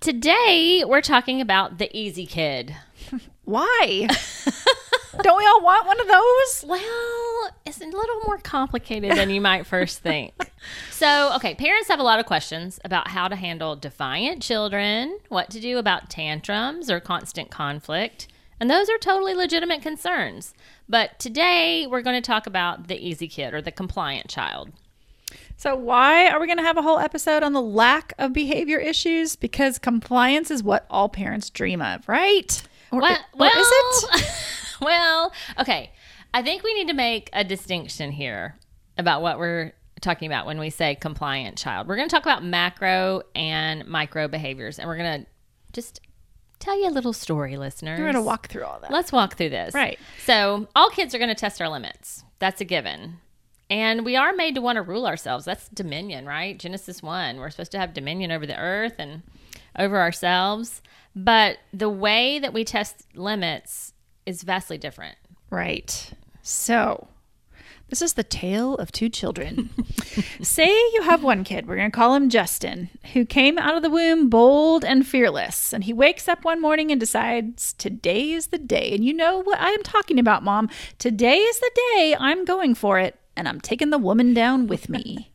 [0.00, 2.74] today we're talking about the easy kid.
[3.44, 4.08] Why?
[5.22, 6.64] Don't we all want one of those?
[6.68, 10.32] Well, it's a little more complicated than you might first think.
[10.90, 15.50] So, okay, parents have a lot of questions about how to handle defiant children, what
[15.50, 18.28] to do about tantrums or constant conflict,
[18.60, 20.54] and those are totally legitimate concerns.
[20.88, 24.70] But today we're going to talk about the easy kid or the compliant child.
[25.58, 28.78] So, why are we going to have a whole episode on the lack of behavior
[28.78, 29.34] issues?
[29.34, 32.62] Because compliance is what all parents dream of, right?
[32.92, 33.68] Or, Well, or is
[34.14, 34.30] it?
[34.80, 35.90] well, okay.
[36.32, 38.56] I think we need to make a distinction here
[38.98, 41.88] about what we're talking about when we say compliant child.
[41.88, 45.26] We're going to talk about macro and micro behaviors, and we're going to
[45.72, 46.00] just
[46.60, 47.98] tell you a little story, listeners.
[47.98, 48.92] We're going to walk through all that.
[48.92, 49.74] Let's walk through this.
[49.74, 49.98] Right.
[50.24, 52.22] So, all kids are going to test our limits.
[52.38, 53.18] That's a given.
[53.70, 55.44] And we are made to want to rule ourselves.
[55.44, 56.58] That's dominion, right?
[56.58, 57.36] Genesis 1.
[57.36, 59.22] We're supposed to have dominion over the earth and
[59.78, 60.80] over ourselves.
[61.14, 63.92] But the way that we test limits
[64.24, 65.16] is vastly different.
[65.50, 66.12] Right.
[66.42, 67.08] So,
[67.88, 69.70] this is the tale of two children.
[70.42, 73.82] Say you have one kid, we're going to call him Justin, who came out of
[73.82, 75.72] the womb bold and fearless.
[75.72, 78.92] And he wakes up one morning and decides, Today is the day.
[78.92, 80.68] And you know what I am talking about, mom.
[80.98, 84.88] Today is the day I'm going for it, and I'm taking the woman down with
[84.88, 85.30] me.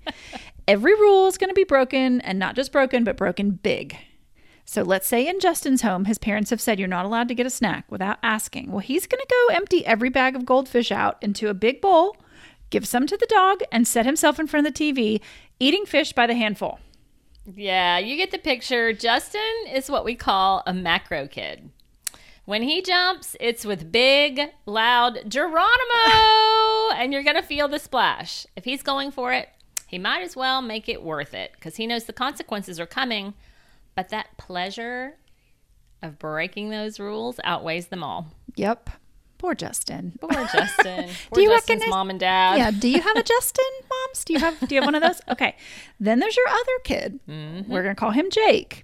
[0.67, 3.97] Every rule is going to be broken, and not just broken, but broken big.
[4.65, 7.45] So let's say in Justin's home, his parents have said you're not allowed to get
[7.45, 8.71] a snack without asking.
[8.71, 12.15] Well, he's going to go empty every bag of goldfish out into a big bowl,
[12.69, 15.19] give some to the dog, and set himself in front of the TV,
[15.59, 16.79] eating fish by the handful.
[17.55, 18.93] Yeah, you get the picture.
[18.93, 21.69] Justin is what we call a macro kid.
[22.45, 28.45] When he jumps, it's with big, loud Geronimo, and you're going to feel the splash.
[28.55, 29.49] If he's going for it,
[29.87, 33.33] he might as well make it worth it because he knows the consequences are coming.
[33.95, 35.13] But that pleasure
[36.01, 38.27] of breaking those rules outweighs them all.
[38.55, 38.89] Yep.
[39.37, 40.17] Poor Justin.
[40.19, 41.05] Poor Justin.
[41.29, 42.57] Poor Do you Justin's recognize- mom and dad.
[42.57, 42.71] Yeah.
[42.71, 44.25] Do you have a Justin, moms?
[44.25, 45.21] Do you have do you have one of those?
[45.29, 45.55] Okay.
[45.99, 47.19] Then there's your other kid.
[47.29, 47.71] Mm-hmm.
[47.71, 48.83] We're gonna call him Jake.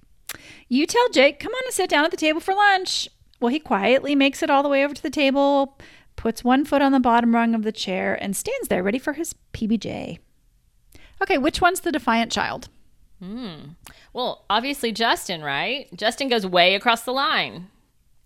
[0.68, 3.08] You tell Jake, come on and sit down at the table for lunch.
[3.40, 5.78] Well, he quietly makes it all the way over to the table,
[6.16, 9.14] puts one foot on the bottom rung of the chair, and stands there ready for
[9.14, 10.18] his PBJ.
[11.22, 12.68] Okay, which one's the defiant child?
[13.22, 13.72] Hmm.
[14.12, 15.88] Well, obviously Justin, right?
[15.94, 17.68] Justin goes way across the line.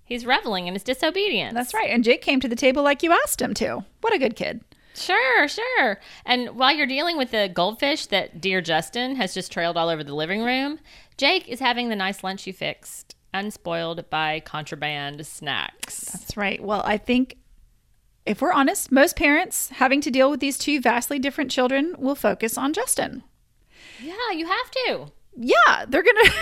[0.05, 1.55] He's reveling in his disobedience.
[1.55, 1.91] That's right.
[1.91, 3.85] And Jake came to the table like you asked him to.
[4.03, 4.61] What a good kid.
[4.95, 5.99] Sure, sure.
[6.25, 10.05] And while you're dealing with the goldfish that dear Justin has just trailed all over
[10.05, 10.79] the living room,
[11.17, 16.05] Jake is having the nice lunch you fixed, unspoiled by contraband snacks.
[16.13, 16.63] That's right.
[16.63, 17.37] Well, I think
[18.25, 22.15] if we're honest, most parents having to deal with these two vastly different children will
[22.15, 23.23] focus on Justin.
[24.01, 25.13] Yeah, you have to.
[25.37, 26.33] Yeah, they're going to.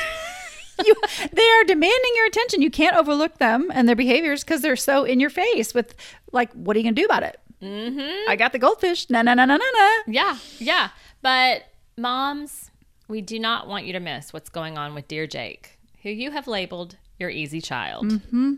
[0.87, 0.95] You,
[1.33, 2.63] they are demanding your attention.
[2.63, 5.95] You can't overlook them and their behaviors because they're so in your face with,
[6.33, 7.39] like, what are you going to do about it?
[7.61, 8.31] Mm-hmm.
[8.31, 9.09] I got the goldfish.
[9.11, 9.89] Na na na na na na.
[10.07, 10.89] Yeah, yeah.
[11.21, 11.65] But
[11.97, 12.71] moms,
[13.07, 15.72] we do not want you to miss what's going on with dear Jake,
[16.03, 18.07] who you have labeled your easy child.
[18.07, 18.55] Mm-hmm.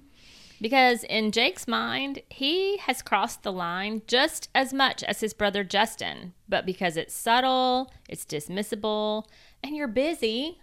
[0.60, 5.62] Because in Jake's mind, he has crossed the line just as much as his brother
[5.64, 6.32] Justin.
[6.48, 9.24] But because it's subtle, it's dismissible,
[9.62, 10.60] and you're busy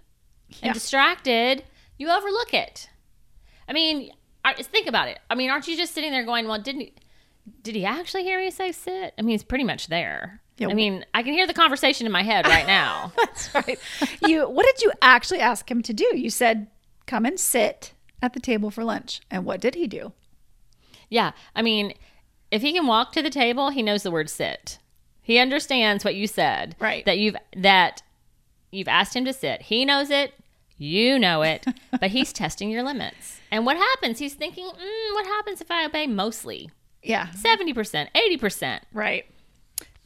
[0.50, 0.58] Yeah.
[0.64, 1.64] and distracted,
[1.98, 2.90] you overlook it.
[3.68, 4.12] I mean,
[4.64, 5.20] think about it.
[5.30, 6.94] I mean, aren't you just sitting there going, "Well, didn't he,
[7.62, 10.42] did he actually hear me say sit?" I mean, he's pretty much there.
[10.62, 10.72] Yeah.
[10.72, 13.12] I mean, I can hear the conversation in my head right now.
[13.18, 13.80] That's right.
[14.26, 14.50] You.
[14.50, 16.18] What did you actually ask him to do?
[16.18, 16.68] You said,
[17.06, 20.14] "Come and sit at the table for lunch." And what did he do?
[21.10, 21.94] yeah, I mean,
[22.50, 24.80] if he can walk to the table, he knows the word sit.
[25.22, 26.76] He understands what you said.
[26.80, 27.06] Right.
[27.06, 28.02] That you've that
[28.72, 29.64] you've asked him to sit.
[29.64, 30.34] He knows it.
[30.78, 31.66] You know it,
[32.00, 33.40] but he's testing your limits.
[33.52, 34.18] And what happens?
[34.18, 36.72] He's thinking, mm, what happens if I obey mostly?
[37.04, 37.28] Yeah.
[37.28, 38.80] 70%, 80%.
[38.94, 39.26] Right.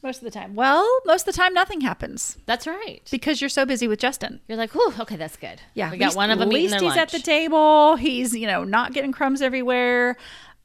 [0.02, 0.54] Most of the time.
[0.54, 3.00] Well, most of the time, nothing happens That's right.
[3.10, 4.40] because you're so busy with Justin.
[4.46, 5.60] You're like, whew, okay, that's good.
[5.74, 6.98] Yeah, we got least- one of them At eating least he's lunch.
[7.00, 7.96] at the table.
[7.96, 10.16] He's you know not getting crumbs everywhere.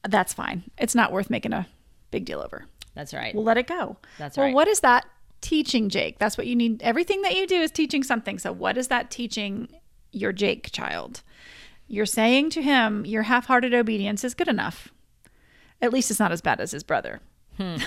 [0.08, 0.64] That's fine.
[0.78, 1.66] It's not worth making a
[2.10, 2.66] big deal over.
[2.94, 3.34] That's right.
[3.34, 3.96] We'll let it go.
[4.18, 4.50] That's well, right.
[4.50, 5.06] Well, what is that
[5.40, 6.18] teaching, Jake?
[6.18, 6.82] That's what you need.
[6.82, 8.38] Everything that you do is teaching something.
[8.38, 9.68] So, what is that teaching
[10.12, 11.22] your Jake child.
[11.88, 14.88] You're saying to him, your half hearted obedience is good enough.
[15.80, 17.20] At least it's not as bad as his brother.
[17.56, 17.76] Hmm.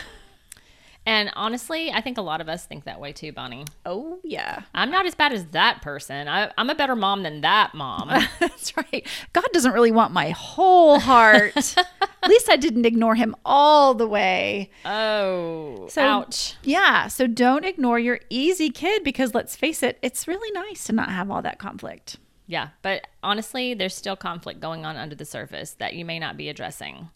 [1.08, 3.66] And honestly, I think a lot of us think that way too, Bonnie.
[3.86, 4.64] Oh, yeah.
[4.74, 6.28] I'm not as bad as that person.
[6.28, 8.08] I, I'm a better mom than that mom.
[8.40, 9.06] That's right.
[9.34, 11.54] God doesn't really want my whole heart.
[11.78, 14.72] At least I didn't ignore him all the way.
[14.84, 16.56] oh, So- ouch.
[16.64, 17.08] Yeah.
[17.08, 21.10] So don't ignore your easy kid because let's face it, it's really nice to not
[21.12, 22.18] have all that conflict.
[22.48, 26.38] Yeah, but honestly, there's still conflict going on under the surface that you may not
[26.38, 27.10] be addressing.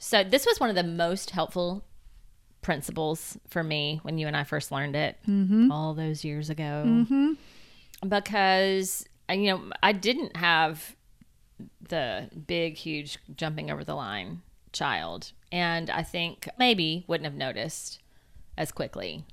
[0.00, 1.84] So, this was one of the most helpful
[2.62, 5.16] principles for me when you and I first learned it
[5.70, 6.82] all those years ago.
[8.06, 10.96] Because, uh, you know, I didn't have
[11.88, 14.42] the big, huge jumping over the line
[14.72, 15.32] child.
[15.52, 17.98] And I think maybe wouldn't have noticed
[18.56, 19.24] as quickly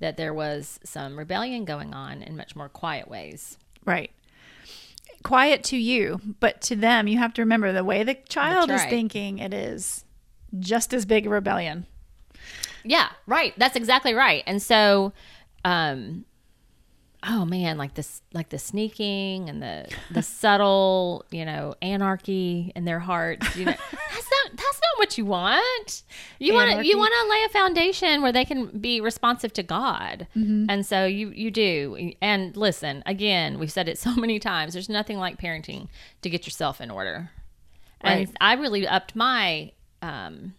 [0.00, 3.58] that there was some rebellion going on in much more quiet ways.
[3.84, 4.10] Right.
[5.22, 8.84] Quiet to you, but to them, you have to remember the way the child That's
[8.84, 10.04] is thinking, it is
[10.58, 11.86] just as big a rebellion.
[12.84, 13.54] Yeah, right.
[13.56, 14.42] That's exactly right.
[14.46, 15.12] And so,
[15.64, 16.24] um,
[17.22, 22.84] oh man, like this, like the sneaking and the the subtle, you know, anarchy in
[22.84, 23.56] their hearts.
[23.56, 26.02] You know, that's not that's not what you want.
[26.38, 29.62] You want to you want to lay a foundation where they can be responsive to
[29.62, 30.26] God.
[30.70, 32.12] And so you you do.
[32.22, 34.72] And listen, again, we've said it so many times.
[34.72, 35.88] There's nothing like parenting
[36.22, 37.30] to get yourself in order.
[38.02, 38.28] Right.
[38.28, 40.54] And I really upped my um,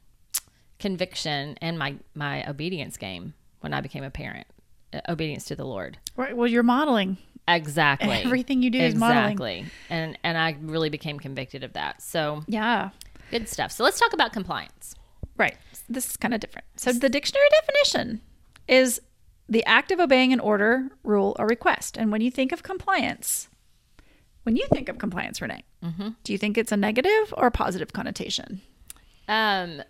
[0.82, 4.48] conviction and my my obedience game when I became a parent.
[4.94, 5.98] Uh, obedience to the Lord.
[6.18, 6.36] Right.
[6.36, 7.18] Well, you're modeling.
[7.48, 8.10] Exactly.
[8.12, 9.32] Everything you do is modeling.
[9.32, 9.66] exactly.
[9.90, 12.02] And and I really became convicted of that.
[12.02, 12.90] So Yeah.
[13.32, 13.72] good stuff.
[13.72, 14.96] So let's talk about compliance.
[15.38, 15.56] Right.
[15.88, 16.66] This is kind of different.
[16.76, 18.22] So the dictionary definition
[18.68, 19.02] is
[19.50, 21.98] the act of obeying an order, rule, or request.
[21.98, 23.48] And when you think of compliance,
[24.44, 25.64] when you think of compliance, Renee,
[26.24, 28.62] do you think it's a negative or a positive connotation?
[29.28, 29.82] Um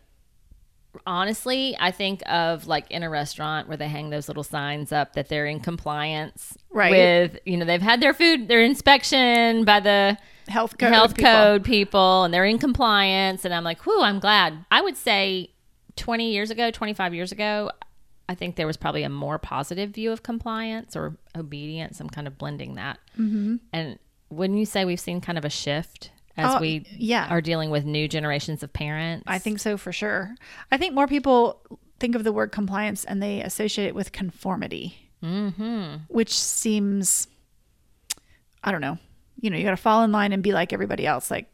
[1.06, 5.14] honestly, I think of like in a restaurant where they hang those little signs up
[5.14, 6.92] that they're in compliance Right.
[6.92, 10.18] with, you know, they've had their food, their inspection by the
[10.48, 10.92] Health code.
[10.94, 11.32] health people.
[11.32, 15.52] code people and they're in compliance and I'm like, "Whew, I'm glad." I would say
[15.96, 17.72] 20 years ago, 25 years ago,
[18.28, 22.00] I think there was probably a more positive view of compliance or obedience.
[22.00, 22.98] I'm kind of blending that.
[23.20, 23.58] Mm-hmm.
[23.74, 24.00] And
[24.30, 26.12] wouldn't you say we've seen kind of a shift
[26.42, 27.28] as Oh, we yeah.
[27.30, 29.24] are dealing with new generations of parents?
[29.28, 30.36] I think so for sure.
[30.72, 31.62] I think more people
[32.00, 35.98] think of the word compliance and they associate it with conformity, mm-hmm.
[36.08, 37.28] which seems,
[38.64, 38.98] I don't know,
[39.40, 41.48] you know, you got to fall in line and be like everybody else, like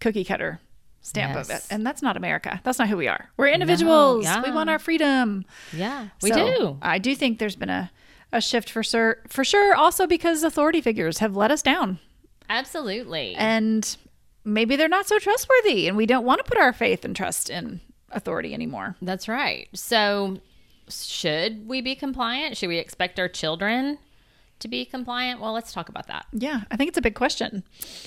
[0.00, 0.60] cookie cutter
[1.00, 1.66] stamp of it.
[1.70, 2.60] And that's not America.
[2.64, 3.30] That's not who we are.
[3.38, 4.24] We're individuals.
[4.24, 4.42] yeah.
[4.42, 5.44] We want our freedom.
[5.72, 6.78] Yeah, we So, do.
[6.82, 7.90] I do think there's been a,
[8.30, 9.74] a shift for sure, for sure.
[9.74, 11.98] Also because authority figures have let us down
[12.50, 13.34] Absolutely.
[13.36, 13.96] and
[14.48, 17.50] maybe they're not so trustworthy and we don't want to put our faith and trust
[17.50, 17.80] in
[18.10, 18.96] authority anymore.
[19.02, 19.68] That's right.
[19.74, 20.38] So,
[20.88, 22.56] should we be compliant?
[22.56, 23.98] Should we expect our children
[24.60, 25.40] to be compliant?
[25.40, 26.26] Well, let's talk about that.
[26.32, 27.62] Yeah, I think it's a big question.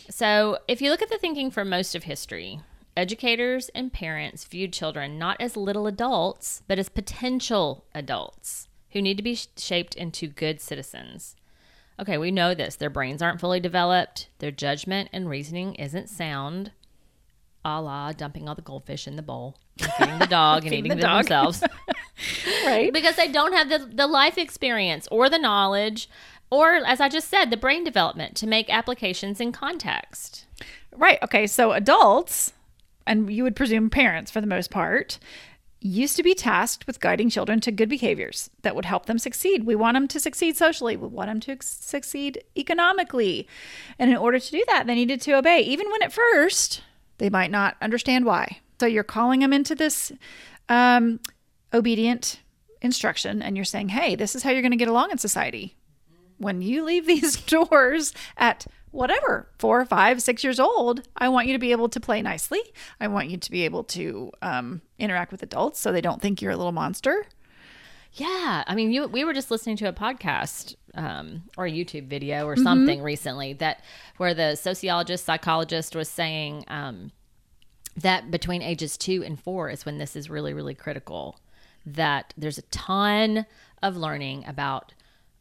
[0.10, 2.60] So, if you look at the thinking for most of history,
[2.98, 9.18] educators and parents viewed children not as little adults, but as potential adults who need
[9.18, 11.36] to be shaped into good citizens.
[12.02, 12.76] Okay, we know this.
[12.76, 16.72] Their brains aren't fully developed, their judgment and reasoning isn't sound,
[17.64, 19.56] a la dumping all the goldfish in the bowl,
[19.98, 21.26] feeding the dog and eating the them dog.
[21.26, 21.64] themselves
[22.66, 22.92] Right.
[22.92, 26.10] because they don't have the, the life experience or the knowledge
[26.52, 30.46] or as i just said the brain development to make applications in context
[30.94, 31.18] Right.
[31.24, 31.48] Okay.
[31.48, 32.52] So adults,
[33.08, 35.20] and you would presume parents for the most part,
[35.82, 39.66] used to be tasked with guiding children to good behaviors that would help them succeed.
[39.66, 40.96] We want them to succeed socially.
[40.96, 43.48] We want them to succeed economically.
[43.98, 46.84] And in order to do that, they needed to obey, even when at first
[47.18, 48.60] they might not understand why.
[48.80, 50.12] So you're calling them into this
[50.70, 51.20] um,
[51.74, 52.42] obedient
[52.82, 55.76] instruction and you're saying, hey, this is how you're going to get along in society
[56.38, 61.54] when you leave these doors at whatever four five six years old i want you
[61.54, 62.62] to be able to play nicely.
[63.00, 66.42] I want you to be able to um, interact with adults so they don't think
[66.42, 67.26] you're a little monster.
[68.14, 68.64] Yeah.
[68.68, 72.46] I mean you we were just listening to a podcast um, or a youtube video
[72.46, 73.82] or something recently that
[74.18, 77.12] where the sociologist psychologist was saying um,
[77.96, 81.40] that between ages two and four is when this is really really critical
[81.86, 83.46] that there's a ton
[83.82, 84.94] of learning about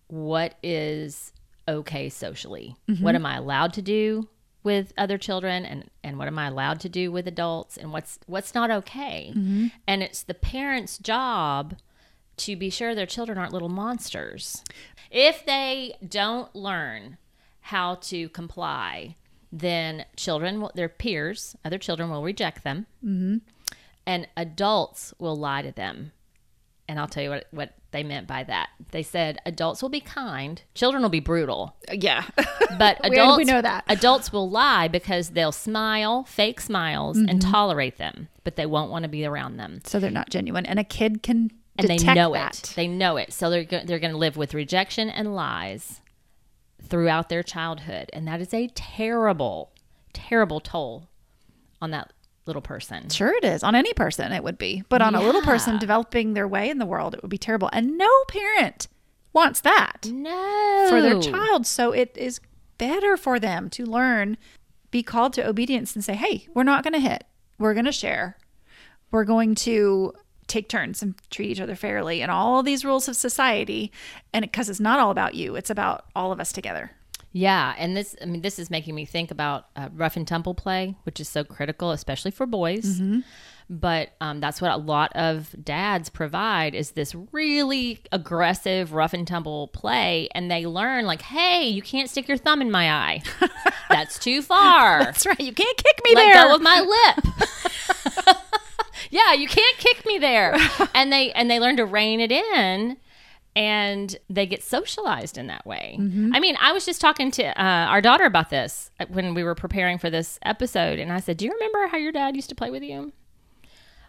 [0.06, 1.32] what is
[1.70, 2.76] okay socially?
[3.04, 4.28] What am i allowed to do
[4.62, 5.64] with other children?
[5.64, 7.76] And and what am i allowed to do with adults?
[7.76, 9.32] And what's what's not okay?
[9.86, 11.76] And it's the parents job
[12.38, 14.64] to be sure their children aren't little monsters.
[15.10, 17.18] If they don't learn
[17.60, 19.16] how to comply,
[19.52, 23.38] then children, will, their peers, other children will reject them, mm-hmm.
[24.06, 26.12] and adults will lie to them.
[26.90, 28.70] And I'll tell you what, what they meant by that.
[28.90, 32.24] They said adults will be kind, children will be brutal, Yeah.
[32.78, 33.84] but adults we know that.
[33.86, 37.50] adults will lie because they'll smile, fake smiles, and Mm-hmm.
[37.52, 40.66] tolerate them, but they won't want to be around them so they're not genuine.
[40.66, 42.58] And a kid can and they know that.
[42.58, 42.72] it.
[42.74, 43.32] They know it.
[43.32, 46.00] So they're go- they're going to live with rejection and lies
[46.82, 49.70] throughout their childhood, and that is a terrible,
[50.12, 51.08] terrible toll
[51.80, 52.12] on that
[52.50, 53.08] little person.
[53.08, 53.62] Sure, it is.
[53.62, 54.82] On any person, it would be.
[54.88, 57.70] But on a little person developing their way in the world, it would be terrible.
[57.72, 58.88] And no parent
[59.32, 61.66] wants that No, for their child.
[61.66, 62.40] So it is
[62.78, 64.36] better for them to learn,
[64.90, 67.24] be called to obedience, and say, hey, we're not going to hit.
[67.58, 68.36] We're going to share.
[69.12, 70.12] We're going to
[70.48, 73.92] take turns and treat each other fairly and all these rules of society.
[74.32, 76.90] And because it's not all about you, it's about all of us together.
[77.32, 80.54] Yeah, and this I mean this is making me think about uh, rough and tumble
[80.54, 83.00] play, which is so critical, especially for boys.
[83.72, 89.24] But um, that's what a lot of dads provide is this really aggressive rough and
[89.28, 93.22] tumble play, and they learn like, hey, you can't stick your thumb in my eye.
[93.88, 95.04] that's too far.
[95.04, 95.38] That's right.
[95.38, 96.48] You can't kick me Let there.
[96.48, 98.36] go of my lip.
[99.10, 100.56] yeah, you can't kick me there.
[100.92, 102.96] And they and they learn to rein it in
[103.56, 105.96] and they get socialized in that way.
[105.98, 106.34] Mm-hmm.
[106.34, 109.54] I mean, I was just talking to uh, our daughter about this when we were
[109.54, 112.54] preparing for this episode, and I said, "Do you remember how your dad used to
[112.54, 113.12] play with you?"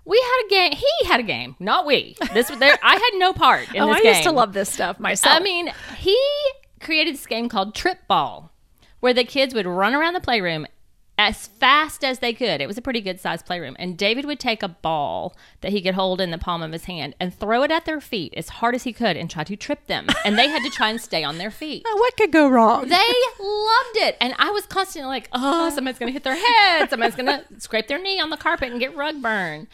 [0.03, 0.71] We had a game.
[0.73, 2.15] He had a game, not we.
[2.33, 2.77] This was there.
[2.81, 4.13] I had no part in oh, this I game.
[4.13, 5.35] used to love this stuff myself.
[5.35, 6.17] I mean, he
[6.79, 8.51] created this game called Trip Ball,
[8.99, 10.65] where the kids would run around the playroom
[11.21, 12.61] as fast as they could.
[12.61, 13.75] It was a pretty good sized playroom.
[13.77, 16.85] And David would take a ball that he could hold in the palm of his
[16.85, 19.55] hand and throw it at their feet as hard as he could and try to
[19.55, 20.07] trip them.
[20.25, 21.85] And they had to try and stay on their feet.
[21.93, 22.87] Oh, what could go wrong?
[22.87, 24.15] They loved it.
[24.21, 26.89] And I was constantly like, oh, somebody's going to hit their head.
[26.89, 29.67] Somebody's going to scrape their knee on the carpet and get rug burn.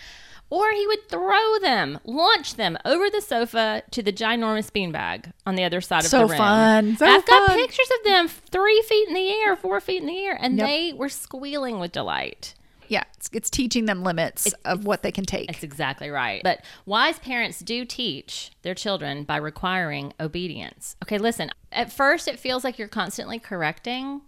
[0.50, 5.56] Or he would throw them, launch them over the sofa to the ginormous beanbag on
[5.56, 6.38] the other side of So the room.
[6.38, 6.98] fun.
[6.98, 10.18] So I've got pictures of them three feet in the air, four feet in the
[10.25, 10.66] air, and Yep.
[10.68, 12.54] they were squealing with delight.
[12.88, 15.48] Yeah, it's, it's teaching them limits of what they can take.
[15.48, 16.42] That's exactly right.
[16.42, 20.96] But wise parents do teach their children by requiring obedience.
[21.04, 24.22] Okay, listen, at first it feels like you're constantly correcting,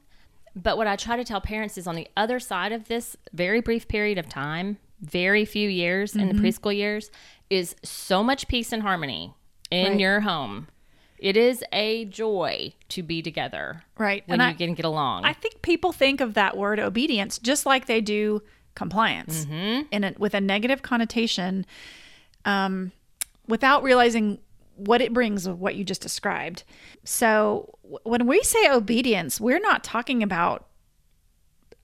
[0.54, 3.62] but what I try to tell parents is on the other side of this very
[3.62, 7.10] brief period of time, very few years in the preschool years,
[7.50, 9.34] is so much peace and harmony
[9.72, 10.00] in Right.
[10.00, 10.68] your home.
[11.18, 14.24] It is a joy to be together Right.
[14.28, 15.26] when and you I, can get along.
[15.26, 18.42] I think people think of that word obedience just like they do
[18.76, 19.82] compliance Mm-hmm.
[19.92, 21.66] in a, with a negative connotation
[22.46, 22.92] um,
[23.48, 24.40] without realizing
[24.78, 26.64] what it brings of what you just described.
[27.04, 30.68] So w- when we say obedience, we're not talking about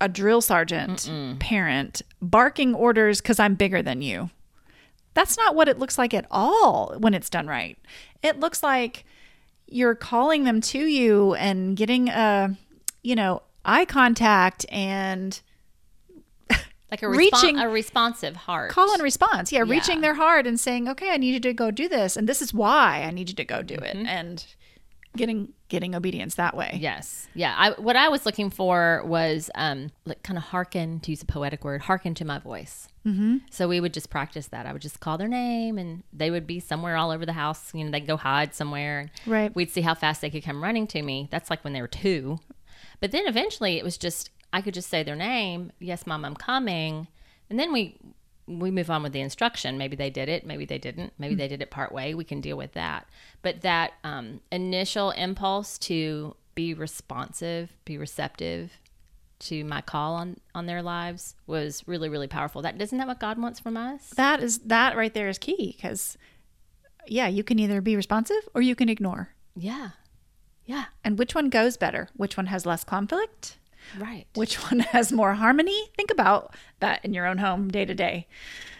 [0.02, 1.10] a drill sergeant
[1.40, 4.30] parent barking orders because I'm bigger than you.
[5.14, 7.78] That's not what it looks like at all when it's done right.
[8.22, 9.06] It looks like
[9.68, 12.56] you're calling them to you and getting a,
[13.04, 15.42] you know, eye contact and
[16.92, 18.72] like a, reaching- a responsive heart.
[18.72, 19.52] call and response.
[19.52, 22.28] Yeah, reaching their heart and saying, "Okay, I need you to go do this, and
[22.30, 24.06] this is why I need you to go do it," Mm-hmm.
[24.08, 24.46] and
[25.18, 26.78] getting getting obedience that way.
[26.80, 27.28] Yes.
[27.34, 27.56] Yeah.
[27.58, 31.26] I, what I was looking for was um, like kind of hearken, to use a
[31.26, 32.88] poetic word, hearken to my voice.
[33.06, 33.38] Mm-hmm.
[33.50, 34.66] So we would just practice that.
[34.66, 37.74] I would just call their name and they would be somewhere all over the house.
[37.74, 39.10] You know, they'd go hide somewhere.
[39.26, 39.56] Right.
[39.56, 41.30] We'd see how fast they could come running to me.
[41.32, 42.40] That's like when they were two.
[43.00, 45.72] But then eventually it was just, I could just say their name.
[45.80, 47.08] Yes, mom, I'm coming.
[47.50, 47.98] And then we,
[48.48, 49.78] we move on with the instruction.
[49.78, 52.14] Maybe they did it, maybe they didn't, maybe they did it part way.
[52.14, 53.08] We can deal with that.
[53.42, 58.72] But that um, initial impulse to be responsive, be receptive
[59.38, 62.62] to my call on on their lives was really really powerful.
[62.62, 64.12] That isn't that what God wants from us?
[64.12, 66.18] That is that right there is key because,
[67.08, 69.30] yeah, you can either be responsive or you can ignore.
[69.58, 69.90] Yeah,
[70.66, 72.10] yeah, And which one goes better?
[72.16, 73.58] Which one has less conflict?
[73.98, 74.26] Right.
[74.36, 75.90] Which one has more harmony?
[75.96, 78.28] Think about that in your own home day to day.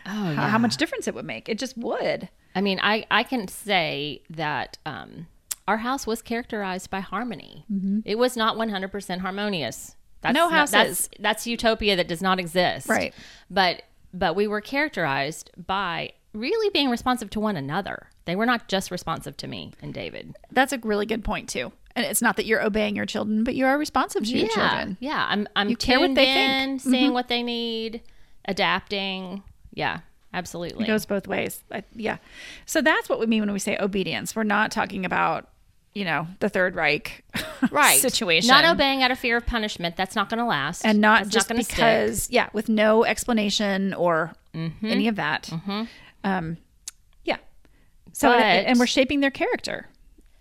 [0.06, 1.50] Oh How, how much difference it would make.
[1.50, 2.30] It just would.
[2.54, 5.28] I mean, I, I can say that um,
[5.68, 7.66] our house was characterized by harmony.
[8.06, 9.96] It was not 100% harmonious.
[10.22, 11.10] That's No house that's.
[11.20, 12.88] That's utopia that does not exist.
[12.88, 13.14] Right.
[13.50, 13.84] But
[14.14, 18.10] but we were characterized by really being responsive to one another.
[18.26, 20.36] They were not just responsive to me and David.
[20.52, 21.72] That's a really good point too.
[21.96, 24.98] And it's not that you're obeying your children, but you are responsive to your children.
[25.00, 25.26] yeah.
[25.30, 26.82] I'm I'm You care what they think.
[26.82, 26.92] Mm-hmm.
[26.92, 28.02] seeing what they need,
[28.50, 29.44] adapting.
[29.74, 30.00] Yeah,
[30.34, 30.84] absolutely.
[30.86, 31.64] It goes both ways.
[31.72, 32.18] I, yeah.
[32.66, 34.36] So that's what we mean when we say obedience.
[34.36, 35.50] We're not talking about
[35.94, 37.24] you know, the Third Reich
[37.72, 38.50] right situation.
[38.50, 39.96] Not obeying out of fear of punishment.
[39.96, 41.58] That's not going to last, and not That's just stick.
[41.70, 44.86] because, yeah, with no explanation or Mm-hmm.
[44.88, 45.50] any of that.
[46.26, 46.58] Um,
[47.26, 47.38] yeah.
[48.14, 49.88] So, But- and we're shaping their character,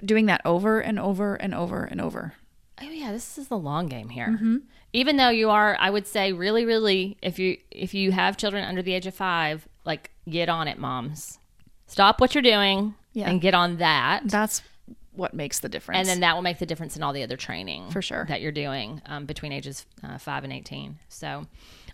[0.04, 2.34] doing that over and over and over and over.
[2.82, 4.28] Oh yeah, this is the long game here.
[4.28, 4.56] Mm-hmm.
[4.92, 8.64] Even though you are, I would say, really, really, if you if you have children
[8.64, 11.38] under the age of five, like get on it, moms.
[11.86, 13.28] Stop what you're doing Yeah.
[13.30, 14.22] and get on that.
[14.24, 14.62] That's
[15.12, 15.98] what makes the difference.
[15.98, 18.24] and then that will make the difference in all the other training For sure.
[18.28, 21.46] that you're doing um, between ages uh, 5 and 18 so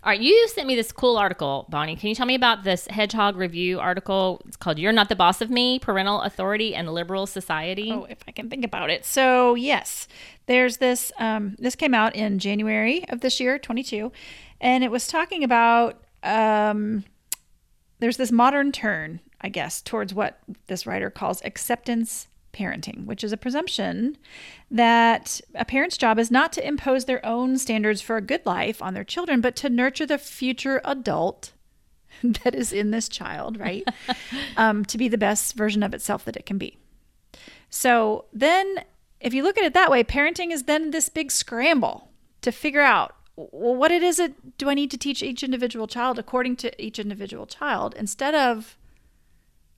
[0.03, 2.87] all right you sent me this cool article bonnie can you tell me about this
[2.87, 7.27] hedgehog review article it's called you're not the boss of me parental authority and liberal
[7.27, 9.05] society Oh, if I can think about it.
[9.05, 10.07] So yes,
[10.45, 11.11] there's this.
[11.17, 14.11] Um, this came out in January of this year, 22,
[14.59, 16.01] and it was talking about.
[16.23, 17.03] Um,
[17.99, 23.31] there's this modern turn, I guess, towards what this writer calls acceptance parenting, which is
[23.31, 24.17] a presumption
[24.69, 28.81] that a parent's job is not to impose their own standards for a good life
[28.81, 31.53] on their children, but to nurture the future adult
[32.23, 33.87] that is in this child, right?
[34.57, 36.77] um, to be the best version of itself that it can be.
[37.69, 38.83] So then,
[39.19, 42.09] if you look at it that way, parenting is then this big scramble
[42.41, 45.87] to figure out well, what it is it do I need to teach each individual
[45.87, 48.77] child according to each individual child instead of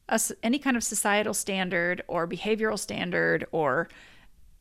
[0.09, 3.89] a any kind of societal standard or behavioral standard or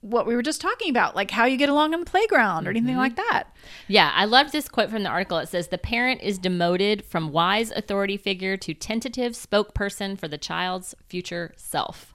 [0.01, 2.71] what we were just talking about, like how you get along on the playground or
[2.71, 3.45] anything like that.
[3.87, 7.31] yeah i loved this quote from the article it says the parent is demoted from
[7.31, 12.13] wise authority figure to tentative spokesperson for the child's future self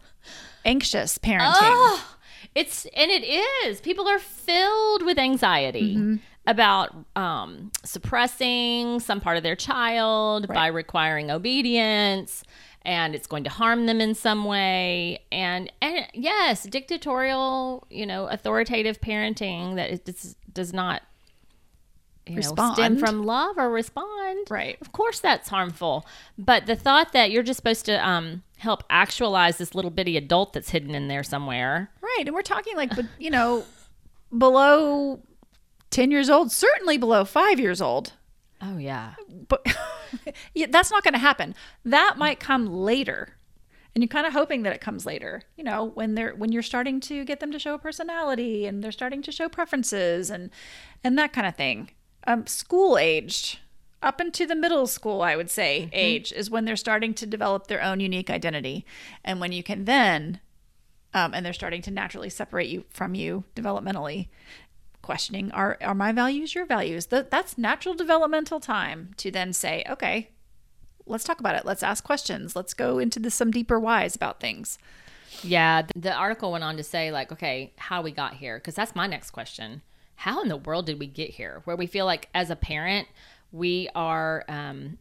[0.65, 1.53] Anxious parenting.
[1.61, 2.15] Oh,
[2.53, 3.23] it's and it
[3.65, 3.79] is.
[3.79, 11.31] People are filled with anxiety about um, suppressing some part of their child by requiring
[11.31, 12.43] obedience,
[12.87, 15.19] and it's going to harm them in some way.
[15.29, 21.03] And and yes, dictatorial, you know, authoritative parenting that it does, does not.
[22.25, 22.99] You know, stem Respond.
[22.99, 24.47] from love or respond.
[24.49, 24.77] Right.
[24.81, 26.05] Of course, that's harmful.
[26.37, 30.51] But the thought that you're just supposed to um, help actualize this little bitty adult
[30.51, 31.89] that's hidden in there somewhere.
[32.01, 32.23] Right.
[32.25, 33.63] And we're talking like, but you know,
[34.37, 35.21] below
[35.91, 38.13] 10 years old, certainly below five years old.
[38.61, 39.13] Oh, yeah.
[39.47, 39.65] But
[40.53, 41.55] yeah, that's not going to happen.
[41.85, 43.35] That might come later.
[43.95, 46.61] And you're kind of hoping that it comes later, you know, when they're when you're
[46.61, 50.51] starting to get them to show a personality and they're starting to show preferences and
[51.03, 51.89] and that kind of thing.
[52.27, 53.57] Um, school aged
[54.03, 57.67] up into the middle school, I would say, age is when they're starting to develop
[57.67, 58.85] their own unique identity,
[59.23, 60.39] and when you can then,
[61.13, 64.27] um, and they're starting to naturally separate you from you developmentally,
[65.07, 67.07] questioning are are my values your values?
[67.07, 70.29] Th- that's natural developmental time to then say, okay,
[71.07, 71.65] let's talk about it.
[71.65, 72.55] Let's ask questions.
[72.55, 74.77] Let's go into the, some deeper whys about things.
[75.41, 75.83] Yeah.
[75.83, 78.57] th- The article went on to say, like, okay, how we got here.
[78.57, 79.81] Because that's my next question.
[80.15, 81.61] How in the world did we get here?
[81.63, 83.07] Where we feel like, as a parent,
[83.51, 84.97] we are um,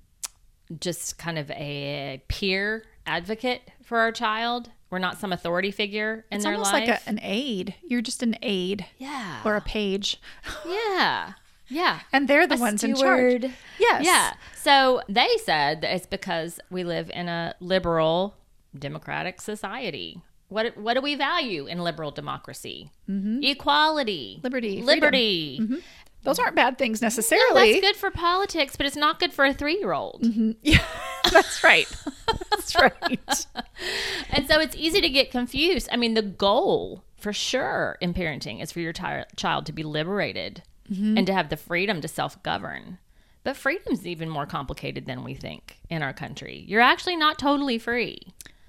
[0.79, 4.71] just kind of a peer advocate for our child.
[4.91, 7.75] We're not some authority figure in It's their almost like a, an aid.
[7.87, 9.41] You're just an aid yeah.
[9.45, 10.21] or a page,
[10.67, 11.33] yeah.
[11.69, 12.01] Yeah.
[12.13, 13.41] and they're the A ones in charge.
[13.43, 13.53] steward.
[13.81, 14.05] Yes.
[14.05, 14.35] Yeah.
[14.55, 18.37] So they said that it's because we live in a liberal
[18.79, 20.21] democratic society.
[20.49, 22.93] What what do we value in liberal democracy?
[23.11, 23.43] Mm-hmm.
[23.43, 25.61] Equality, Liberty, liberty.
[26.27, 27.73] Those aren't bad things No, necessarily.
[27.75, 30.23] that's good for politics, but it's not good for a three year old.
[30.23, 30.51] Mm-hmm.
[30.63, 30.83] Yeah,
[31.33, 31.87] that's right.
[32.51, 33.47] That's right.
[34.31, 35.89] And so it's easy to get confused.
[35.93, 39.83] I mean, the goal for sure in parenting is for your ti- child to be
[39.83, 41.17] liberated mm-hmm.
[41.17, 42.99] and to have the freedom to self govern.
[43.45, 46.65] But freedom's even more complicated than we think in our country.
[46.67, 48.19] You're actually not totally free.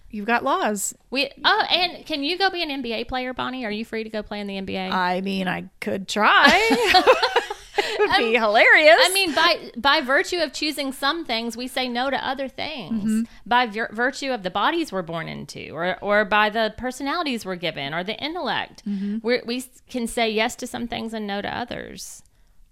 [0.09, 0.93] You've got laws.
[1.09, 3.65] We oh, and can you go be an NBA player, Bonnie?
[3.65, 4.91] Are you free to go play in the NBA?
[4.91, 6.45] I mean, I could try.
[7.77, 8.97] it would be um, hilarious.
[8.99, 13.03] I mean, by by virtue of choosing some things, we say no to other things.
[13.03, 13.21] Mm-hmm.
[13.45, 17.55] By vir- virtue of the bodies we're born into, or or by the personalities we're
[17.55, 18.83] given, or the intellect,
[19.21, 22.23] we're, we can say yes to some things and no to others.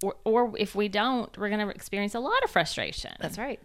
[0.03, 3.13] Or, or if we don't, we're going to experience a lot of frustration.
[3.19, 3.59] that's right.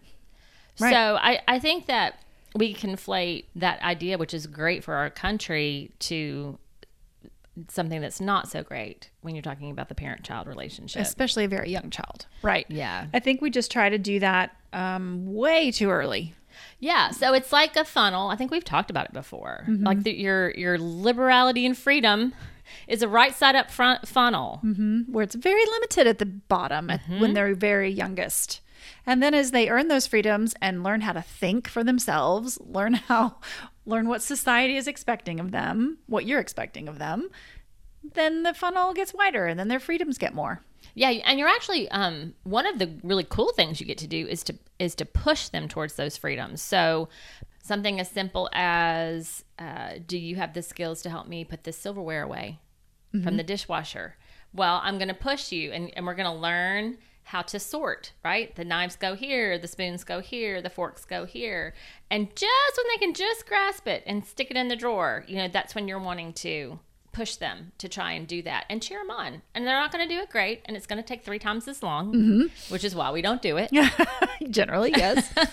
[0.79, 0.93] Right.
[0.93, 2.19] So I, I think that
[2.55, 6.57] we conflate that idea, which is great for our country, to
[7.67, 11.01] something that's not so great when you're talking about the parent child relationship.
[11.01, 12.25] Especially a very young child.
[12.41, 12.65] Right.
[12.69, 13.07] Yeah.
[13.13, 16.33] I think we just try to do that um, way too early.
[16.79, 18.29] Yeah, so it's like a funnel.
[18.29, 19.65] I think we've talked about it before.
[19.67, 22.33] Like the, your your liberality and freedom
[22.87, 24.59] is a right side up front funnel.
[25.09, 27.19] where it's very limited at the bottom Mm-hmm.
[27.21, 28.61] when they're very youngest.
[29.05, 32.93] And then as they earn those freedoms and learn how to think for themselves, learn
[32.93, 33.37] how
[33.85, 37.29] learn what society is expecting of them, what you're expecting of them,
[38.13, 40.61] then the funnel gets wider and then their freedoms get more.
[40.93, 44.27] Yeah, and you're actually um, one of the really cool things you get to do
[44.27, 46.61] is to is to push them towards those freedoms.
[46.61, 47.09] So
[47.63, 51.77] something as simple as, uh, "Do you have the skills to help me put this
[51.77, 52.59] silverware away
[53.23, 54.17] from the dishwasher?"
[54.53, 56.97] Well, I'm going to push you, and, and we're going to learn
[57.31, 58.11] how to sort.
[58.23, 61.73] Right, the knives go here, the spoons go here, the forks go here,
[62.09, 65.37] and just when they can just grasp it and stick it in the drawer, you
[65.37, 66.79] know, that's when you're wanting to
[67.13, 69.41] push them to try and do that and cheer them on.
[69.53, 71.67] And they're not going to do it great, and it's going to take three times
[71.67, 72.73] as long, mm-hmm.
[72.73, 73.71] which is why we don't do it.
[74.49, 75.33] Generally, yes.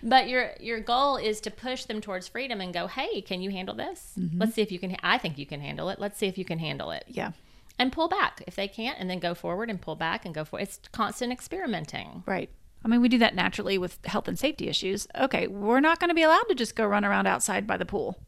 [0.00, 3.50] But your your goal is to push them towards freedom and go, "Hey, can you
[3.50, 4.12] handle this?
[4.16, 4.38] Mm-hmm.
[4.38, 4.96] Let's see if you can.
[5.02, 5.98] I think you can handle it.
[5.98, 7.32] Let's see if you can handle it." yeah.
[7.78, 10.44] And pull back if they can't, and then go forward and pull back and go
[10.44, 10.64] forward.
[10.64, 12.24] It's constant experimenting.
[12.26, 12.50] Right.
[12.84, 15.06] I mean, we do that naturally with health and safety issues.
[15.16, 17.84] Okay, we're not going to be allowed to just go run around outside by the
[17.86, 18.18] pool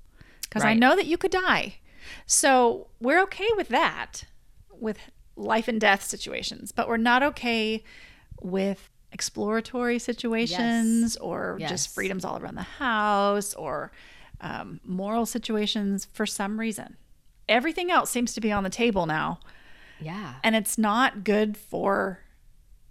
[0.43, 1.77] because I know that you could die.
[2.27, 4.25] So we're okay with that,
[4.73, 4.99] with
[5.37, 7.85] life and death situations, but we're not okay
[8.41, 11.71] with exploratory situations or Yes.
[11.71, 13.93] just freedoms all around the house or
[14.41, 16.97] um, moral situations for some reason.
[17.51, 19.41] Everything else seems to be on the table now,
[20.01, 20.35] Yeah.
[20.43, 22.21] and it's not good for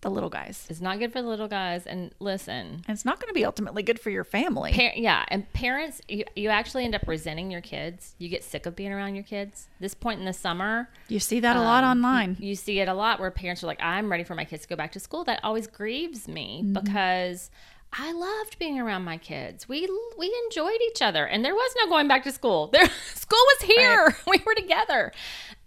[0.01, 0.65] the little guys.
[0.69, 1.85] It's not good for the little guys.
[1.85, 4.71] And listen, And it's not going to be ultimately good for your family.
[4.71, 8.15] Par- yeah, and parents, you, you actually end up resenting your kids.
[8.17, 9.67] You get sick of being around your kids.
[9.81, 12.37] This point in the summer, You see that a lot Um, online.
[12.39, 14.69] You see it a lot where parents are like, I'm ready for my kids to
[14.69, 15.25] go back to school.
[15.25, 17.51] That always grieves me because
[17.91, 19.67] I loved being around my kids.
[19.67, 22.67] We we enjoyed each other and there was no going back to school.
[22.73, 24.15] There school was here.
[24.27, 25.11] We were together.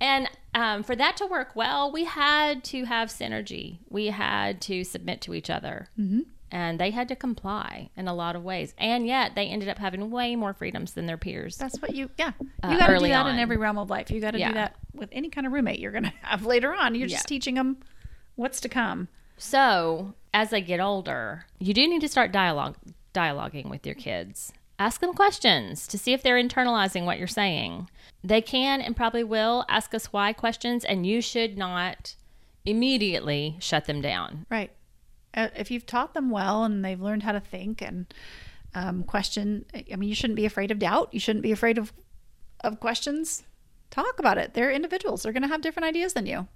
[0.00, 3.78] And um, for that to work well, we had to have synergy.
[3.88, 5.88] We had to submit to each other.
[5.98, 6.20] Mm-hmm.
[6.50, 8.74] And they had to comply in a lot of ways.
[8.76, 11.56] And yet they ended up having way more freedoms than their peers.
[11.56, 12.32] That's what you, yeah.
[12.40, 14.10] You Uh, got to do that in every realm of life.
[14.10, 14.48] You got to Yeah.
[14.48, 16.94] do that with any kind of roommate you're going to have later on.
[16.94, 17.78] You're just teaching them
[18.36, 19.08] what's to come.
[19.42, 22.76] So, as they get older, you do need to start dialogue
[23.12, 24.52] dialoguing with your kids.
[24.78, 27.90] Ask them questions to see if they're internalizing what you're saying.
[28.22, 32.14] They can and probably will ask us why questions, and you should not
[32.64, 34.46] immediately shut them down.
[34.48, 34.70] Right.
[35.34, 38.14] Uh, if you've taught them well and they've learned how to think and
[38.76, 41.08] um, question, I mean, you shouldn't be afraid of doubt.
[41.12, 41.92] You shouldn't be afraid of,
[42.60, 43.42] of questions.
[43.90, 44.54] Talk about it.
[44.54, 45.24] They're individuals.
[45.24, 46.46] They're going to have different ideas than you.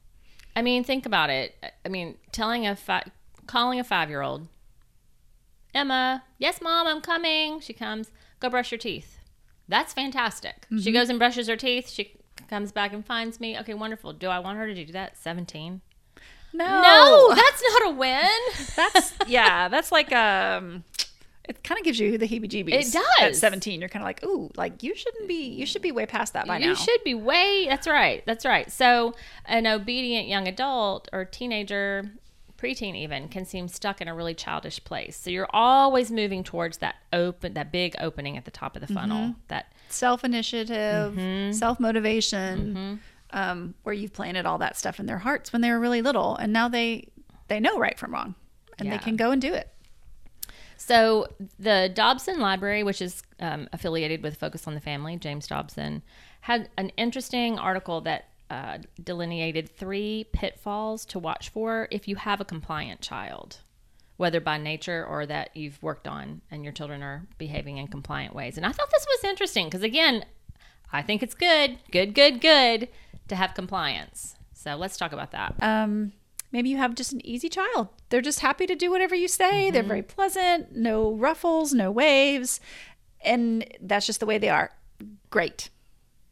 [0.56, 1.54] I mean, think about it.
[1.84, 3.04] I mean, telling a fi-
[3.46, 4.48] calling a five year old,
[5.74, 7.60] Emma, yes, mom, I'm coming.
[7.60, 9.18] She comes, go brush your teeth.
[9.68, 10.66] That's fantastic.
[10.80, 11.90] She goes and brushes her teeth.
[11.90, 12.16] She
[12.48, 13.58] comes back and finds me.
[13.58, 14.12] Okay, wonderful.
[14.12, 15.16] Do I want her to do that?
[15.18, 15.82] 17.
[16.52, 16.64] No.
[16.82, 18.30] No, that's not a win.
[18.76, 20.84] That's yeah, that's like um
[21.48, 22.72] it kind of gives you the heebie-jeebies.
[22.72, 23.04] It does.
[23.20, 26.06] At 17, you're kind of like, "Ooh, like you shouldn't be you should be way
[26.06, 27.66] past that by you now." You should be way.
[27.68, 28.22] That's right.
[28.26, 28.70] That's right.
[28.70, 32.10] So, an obedient young adult or teenager,
[32.58, 35.16] preteen even, can seem stuck in a really childish place.
[35.16, 38.92] So you're always moving towards that open, that big opening at the top of the
[38.92, 39.34] funnel.
[39.48, 41.52] That Self-initiative, Mm-hmm.
[41.52, 46.02] self-motivation, um, where you've planted all that stuff in their hearts when they were really
[46.02, 47.08] little and now they
[47.48, 48.34] they know right from wrong
[48.78, 49.70] and they can go and do it.
[50.76, 51.26] So
[51.58, 56.02] the Dobson Library, which is um, affiliated with Focus on the Family, James Dobson,
[56.42, 62.40] had an interesting article that uh, delineated three pitfalls to watch for if you have
[62.40, 63.58] a compliant child,
[64.16, 68.34] whether by nature or that you've worked on and your children are behaving in compliant
[68.34, 68.56] ways.
[68.56, 70.24] And I thought this was interesting because, again,
[70.92, 72.88] I think it's good, good, good, good
[73.28, 74.36] to have compliance.
[74.52, 75.54] So let's talk about that.
[75.60, 76.12] Um,
[76.52, 77.88] maybe you have just an easy child.
[78.08, 79.70] They're just happy to do whatever you say.
[79.70, 79.88] They're mm-hmm.
[79.88, 82.60] very pleasant, no ruffles, no waves,
[83.20, 84.70] and that's just the way they are.
[85.30, 85.70] Great.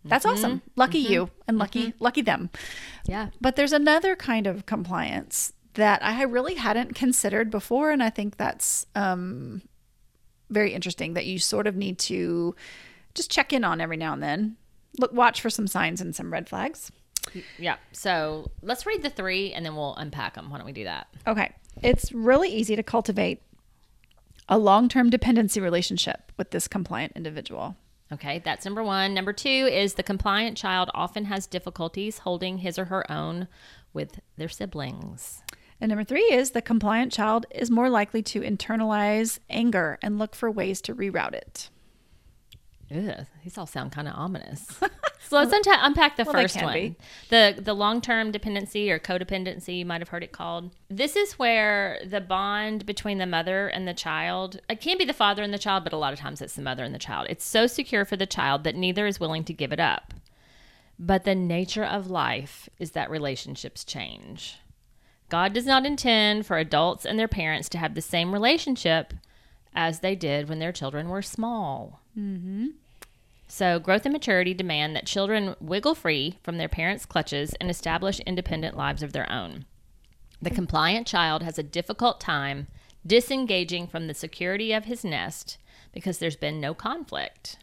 [0.05, 0.35] That's mm-hmm.
[0.35, 0.63] awesome.
[0.77, 1.13] Lucky mm-hmm.
[1.13, 2.51] you and lucky lucky them.
[3.07, 3.31] Yeah.
[3.41, 8.37] But there's another kind of compliance that I really hadn't considered before, and I think
[8.37, 9.63] that's um,
[10.51, 11.15] very interesting.
[11.15, 12.55] That you sort of need to
[13.15, 14.57] just check in on every now and then.
[14.99, 16.93] Look, watch for some signs and some red flags.
[17.59, 17.77] Yeah.
[17.93, 20.51] So let's read the three and then we'll unpack them.
[20.51, 21.09] Why don't we do that?
[21.27, 21.53] Okay.
[21.83, 23.43] It's really easy to cultivate
[24.49, 27.77] a long term dependency relationship with this compliant individual.
[28.13, 29.15] Okay, that's number one.
[29.15, 33.49] Number two is the compliant child often has difficulties holding his or her own
[33.93, 35.43] with their siblings.
[35.81, 40.35] And number three is the compliant child is more likely to internalize anger and look
[40.35, 41.71] for ways to reroute it.
[42.91, 44.67] Ugh, these all sound kind of ominous.
[45.27, 46.75] So let's unta- unpack the Well, first one.
[46.75, 46.97] be.
[47.31, 50.77] The the long-term dependency or codependency, you might have heard it called.
[50.91, 55.15] This is where the bond between the mother and the child, it can be the
[55.15, 57.27] father and the child, but a lot of times it's the mother and the child.
[57.31, 60.13] It's so secure for the child that neither is willing to give it up.
[60.99, 64.59] But the nature of life is that relationships change.
[65.31, 69.15] God does not intend for adults and their parents to have the same relationship
[69.75, 72.03] as they did when their children were small.
[73.49, 78.21] So, growth and maturity demand that children wiggle free from their parents' clutches and establish
[78.21, 79.67] independent lives of their own.
[80.41, 82.67] The compliant child has a difficult time
[83.07, 85.59] disengaging from the security of his nest
[85.93, 87.59] because there's been no conflict.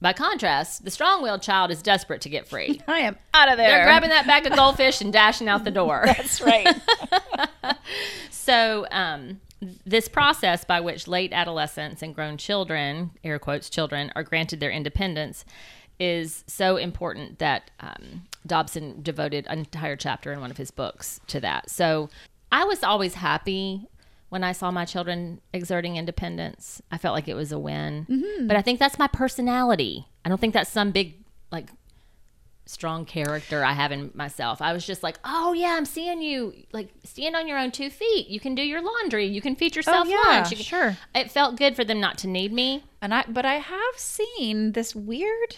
[0.00, 2.80] By contrast, the strong willed child is desperate to get free.
[2.88, 3.70] I am out of there.
[3.70, 6.02] They're grabbing that bag of goldfish and dashing out the door.
[6.06, 6.76] That's right.
[8.44, 9.40] So, um,
[9.86, 14.70] this process by which late adolescents and grown children, air quotes, children, are granted their
[14.70, 15.44] independence
[16.00, 21.20] is so important that um, Dobson devoted an entire chapter in one of his books
[21.28, 21.70] to that.
[21.70, 22.10] So,
[22.50, 23.88] I was always happy
[24.28, 26.80] when I saw my children exerting independence.
[26.90, 28.06] I felt like it was a win.
[28.46, 30.06] But I think that's my personality.
[30.24, 31.14] I don't think that's some big,
[31.50, 31.70] like,
[32.66, 34.62] strong character I have in myself.
[34.62, 37.90] I was just like, oh yeah, I'm seeing you like stand on your own two
[37.90, 38.28] feet.
[38.28, 39.26] You can do your laundry.
[39.26, 40.50] You can feed yourself Oh, yeah, lunch.
[40.50, 40.96] You can- sure.
[41.14, 42.84] It felt good for them not to need me.
[43.02, 45.56] and I but I have seen this weird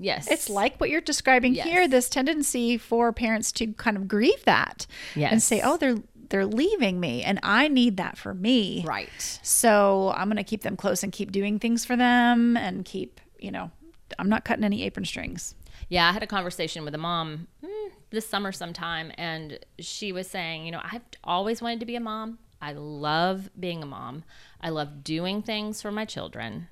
[0.00, 1.66] Yes, It's like what you're describing Yes.
[1.66, 1.88] here.
[1.88, 5.32] This tendency for parents to kind of grieve that Yes.
[5.32, 5.96] and say, "Oh, they're
[6.30, 9.08] they're leaving me, and I need that for me." right.
[9.42, 13.20] So I'm going to keep them close and keep doing things for them, and keep
[13.40, 13.72] you know,
[14.20, 15.56] I'm not cutting any apron strings.
[15.88, 20.28] Yeah, I had a conversation with a mom mm, this summer sometime, and she was
[20.28, 22.38] saying, you know, I've always wanted to be a mom.
[22.60, 24.24] I love being a mom.
[24.60, 26.68] I love doing things for my children,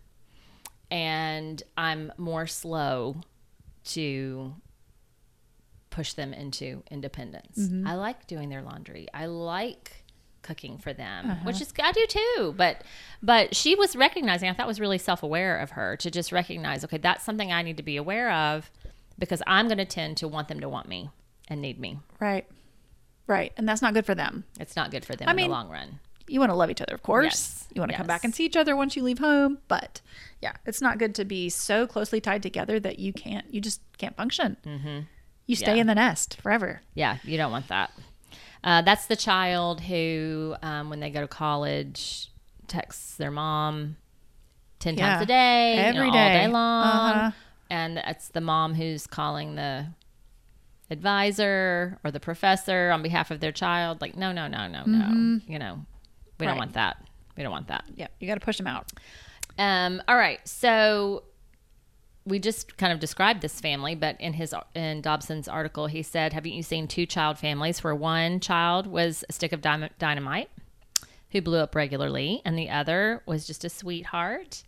[0.90, 3.16] and I'm more slow
[3.86, 4.54] to
[5.90, 7.56] push them into independence.
[7.86, 9.06] I like doing their laundry.
[9.14, 10.04] I like
[10.42, 12.54] cooking for them, which is I do too.
[12.56, 12.82] But
[13.22, 14.48] but she was recognizing.
[14.48, 16.84] I thought was really self aware of her to just recognize.
[16.84, 18.70] Okay, that's something I need to be aware of
[19.18, 21.10] because I'm going to tend to want them to want me
[21.48, 21.98] and need me.
[22.20, 22.46] Right,
[23.26, 24.44] right, and that's not good for them.
[24.60, 26.00] It's not good for them I in mean, the long run.
[26.28, 27.24] You want to love each other, of course.
[27.24, 30.00] Yes, You want to come back and see each other once you leave home, but
[30.42, 33.80] yeah, it's not good to be so closely tied together that you can't, you just
[33.98, 34.56] can't function.
[34.66, 34.98] Mm-hmm.
[35.46, 35.82] You stay Yeah.
[35.82, 36.80] in the nest forever.
[36.94, 37.92] Yeah, you don't want that.
[38.64, 42.32] Uh, that's the child who, um, when they go to college,
[42.66, 43.96] texts their mom
[44.80, 46.32] ten Yeah, times a day, you know, every all day.
[46.32, 47.30] day long, Uh-huh.
[47.70, 49.86] And it's the mom who's calling the
[50.90, 54.00] advisor or the professor on behalf of their child.
[54.00, 55.40] Like, no, no, no, no, no.
[55.46, 55.84] You know,
[56.38, 57.02] we don't want that.
[57.36, 57.84] We don't want that.
[57.94, 58.92] Yeah, you got to push them out.
[59.58, 61.24] Um, all right, so
[62.24, 66.32] we just kind of described this family, but in his in Dobson's article, he said,
[66.32, 70.50] "Haven't you seen two child families where one child was a stick of dynamite
[71.30, 74.64] who blew up regularly, and the other was just a sweetheart?"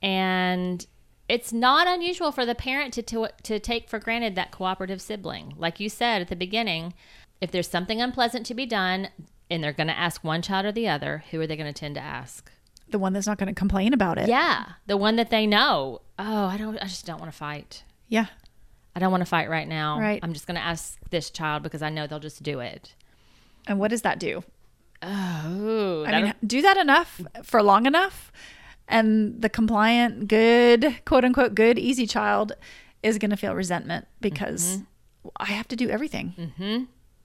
[0.00, 0.86] And
[1.32, 5.54] it's not unusual for the parent to, to to take for granted that cooperative sibling.
[5.56, 6.92] Like you said at the beginning,
[7.40, 9.08] if there's something unpleasant to be done,
[9.50, 11.78] and they're going to ask one child or the other, who are they going to
[11.78, 12.52] tend to ask?
[12.90, 14.28] The one that's not going to complain about it.
[14.28, 16.02] Yeah, the one that they know.
[16.18, 16.76] Oh, I don't.
[16.76, 17.82] I just don't want to fight.
[18.08, 18.26] Yeah.
[18.94, 19.98] I don't want to fight right now.
[19.98, 20.20] Right.
[20.22, 22.94] I'm just going to ask this child because I know they'll just do it.
[23.66, 24.44] And what does that do?
[25.00, 28.30] Oh, I mean, do that enough for long enough,
[28.88, 32.52] and the compliant, good, quote unquote, good, easy child
[33.02, 35.28] is going to feel resentment because mm-hmm.
[35.36, 36.34] I have to do everything.
[36.38, 36.84] Mm-hmm.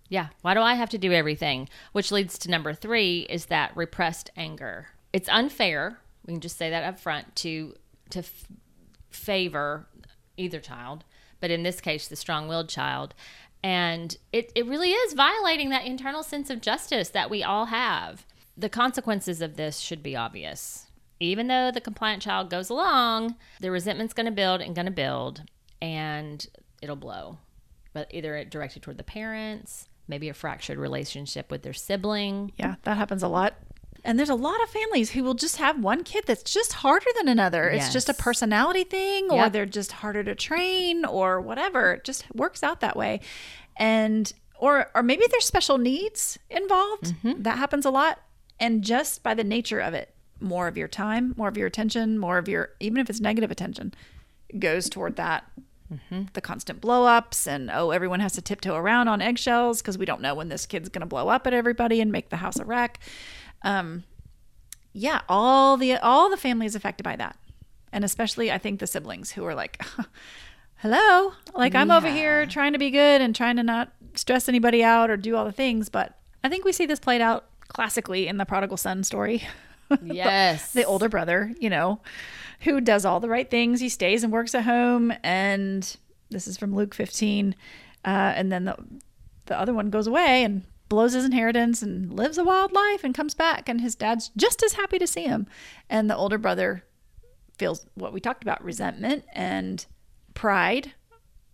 [0.09, 0.27] yeah.
[0.41, 1.69] Why do I have to do everything?
[1.91, 4.87] Which leads to number three is that repressed anger.
[5.13, 5.99] It's unfair.
[6.25, 7.75] We can just say that up front to
[8.09, 8.45] to f-
[9.09, 9.87] favor
[10.37, 11.03] either child,
[11.39, 13.13] but in this case, the strong-willed child.
[13.63, 18.25] And it, it really is violating that internal sense of justice that we all have.
[18.55, 20.86] The consequences of this should be obvious.
[21.19, 24.91] Even though the compliant child goes along, the resentment's going to build and going to
[24.91, 25.43] build,
[25.81, 26.45] and
[26.81, 27.39] it'll blow.
[27.93, 32.51] But either it directed toward the parents, maybe a fractured relationship with their sibling.
[32.57, 33.55] Yeah, that happens a lot.
[34.03, 37.07] And there's a lot of families who will just have one kid that's just harder
[37.17, 37.67] than another.
[37.67, 39.53] It's just a personality thing, or Yep.
[39.53, 41.93] they're just harder to train, or whatever.
[41.93, 43.19] It just works out that way.
[43.75, 47.05] And or or maybe there's special needs involved.
[47.23, 47.41] Mm-hmm.
[47.41, 48.19] That happens a lot.
[48.59, 52.17] And just by the nature of it, more of your time, more of your attention,
[52.17, 53.93] more of your even if it's negative attention,
[54.59, 55.49] goes toward that.
[56.33, 60.05] The constant blow ups and oh, everyone has to tiptoe around on eggshells because we
[60.05, 62.59] don't know when this kid's going to blow up at everybody and make the house
[62.59, 62.99] a wreck
[63.61, 64.03] um
[64.91, 67.37] yeah all the all the family is affected by that
[67.93, 69.81] and especially i think the siblings who are like
[70.77, 74.83] hello, like I'm over here trying to be good and trying to not stress anybody
[74.83, 78.27] out or do all the things, but I think we see this played out classically
[78.27, 79.43] in the prodigal son story.
[80.03, 80.71] Yes.
[80.73, 82.01] the older brother, you know,
[82.61, 83.79] who does all the right things.
[83.79, 85.95] He stays and works at home, and
[86.29, 87.55] this is from Luke 15.
[88.05, 88.75] Uh, and then the
[89.45, 93.13] the other one goes away and blows his inheritance and lives a wild life and
[93.15, 95.47] comes back, and his dad's just as happy to see him.
[95.89, 96.83] And the older brother
[97.57, 99.85] feels what we talked about: resentment and
[100.33, 100.93] pride,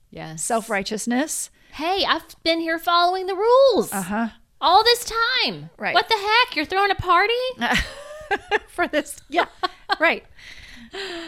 [0.09, 0.43] Yes.
[0.43, 1.49] self righteousness.
[1.73, 4.27] Hey, I've been here following the rules Uh huh.
[4.61, 5.05] all this
[5.45, 5.69] time.
[5.77, 5.93] Right.
[5.95, 6.55] What the heck?
[6.55, 7.33] You're throwing a party?
[8.67, 9.19] for this.
[9.29, 9.45] Yeah,
[9.99, 10.25] right.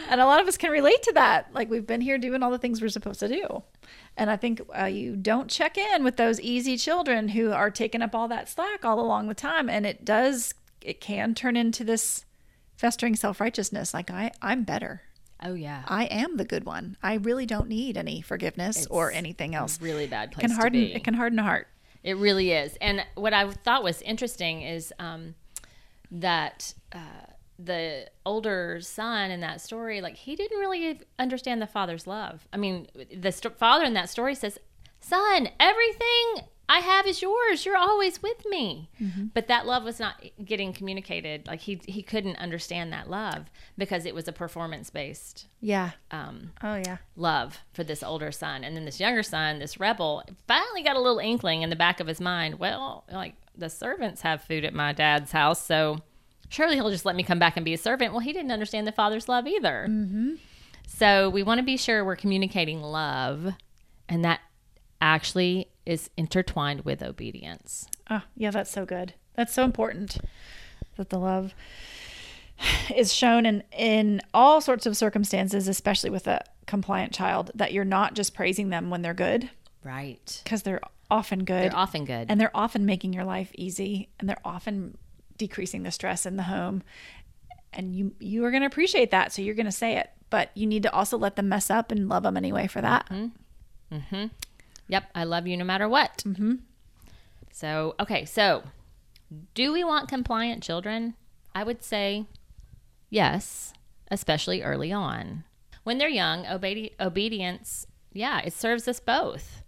[0.10, 1.50] And a lot of us can relate to that.
[1.54, 3.64] Like we've been here doing all the things we're supposed to do.
[4.18, 8.02] And I think uh, you don't check in with those easy children who are taking
[8.02, 9.70] up all that slack all along the time.
[9.70, 12.26] And it does, it can turn into this
[12.76, 13.94] festering self righteousness.
[13.94, 15.02] Like, I, I'm better.
[15.44, 15.84] Oh yeah.
[15.88, 16.98] I am the good one.
[17.04, 19.82] I really don't need any forgiveness or anything else.
[19.82, 20.94] really bad It place can harden, to be.
[20.94, 21.68] it can harden a heart.
[22.04, 22.78] It really is.
[22.82, 25.34] And what I thought was interesting is um,
[26.12, 27.00] that uh,
[27.60, 32.48] the older son in that story, like he didn't really understand the father's love.
[32.52, 34.58] I mean, the st- father in that story says,
[35.00, 37.64] "Son, everything I have is yours.
[37.66, 38.90] You're always with me."
[39.34, 41.48] But that love was not getting communicated.
[41.48, 43.46] Like he he couldn't understand that love
[43.78, 45.92] because it was a performance based Yeah.
[46.12, 46.98] um, Oh, yeah.
[47.16, 48.64] love for this older son.
[48.64, 52.00] And then this younger son, this rebel, finally got a little inkling in the back
[52.00, 56.00] of his mind well, like the servants have food at my dad's house, so
[56.50, 58.12] surely he'll just let me come back and be a servant.
[58.12, 59.88] Well, he didn't understand the father's love either.
[59.90, 60.34] Mm-hmm.
[60.88, 63.54] So we want to be sure we're communicating love,
[64.08, 64.40] and that
[65.02, 67.88] actually is intertwined with obedience.
[68.10, 69.14] Oh, yeah, that's so good.
[69.36, 70.18] That's so important
[70.98, 71.54] that the love
[72.96, 77.84] is shown in in all sorts of circumstances, especially with a compliant child, that you're
[77.86, 79.50] not just praising them when they're good,
[79.84, 80.42] Right.
[80.44, 80.82] because they're
[81.12, 82.28] often good They're often good.
[82.30, 84.98] and they're often making your life easy and they're often
[85.38, 86.84] decreasing the stress in the home.
[87.74, 90.50] And you you are going to appreciate that, so you're going to say it, but
[90.56, 93.10] you need to also let them mess up and love them anyway for that.
[93.10, 94.26] mm-hmm
[94.88, 96.24] Yep, I love you no matter what.
[96.26, 96.56] Mm-hmm.
[97.52, 98.64] So, okay, so
[99.54, 101.16] do we want compliant children?
[101.54, 102.26] I would say
[103.10, 103.74] yes,
[104.12, 105.44] especially early on.
[105.84, 109.64] When they're young, obedi- obedience, yeah, it serves us both.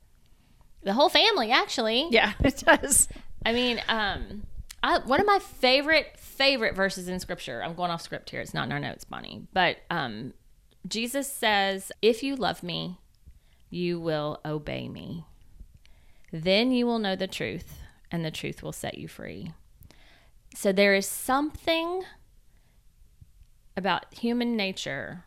[0.84, 2.08] The whole family, actually.
[2.12, 3.08] Yeah, it does.
[3.46, 4.44] I mean, um,
[4.88, 7.62] I, one of my favorite favorite verses in Scripture.
[7.62, 8.40] I'm going off script here.
[8.40, 9.46] It's not in our notes, Bonnie.
[9.52, 10.34] But um,
[10.88, 12.98] Jesus says, "If you love me,
[13.70, 15.26] you will obey me.
[16.32, 19.52] Then you will know the truth, and the truth will set you free."
[20.56, 22.04] So there is something
[23.76, 25.26] about human nature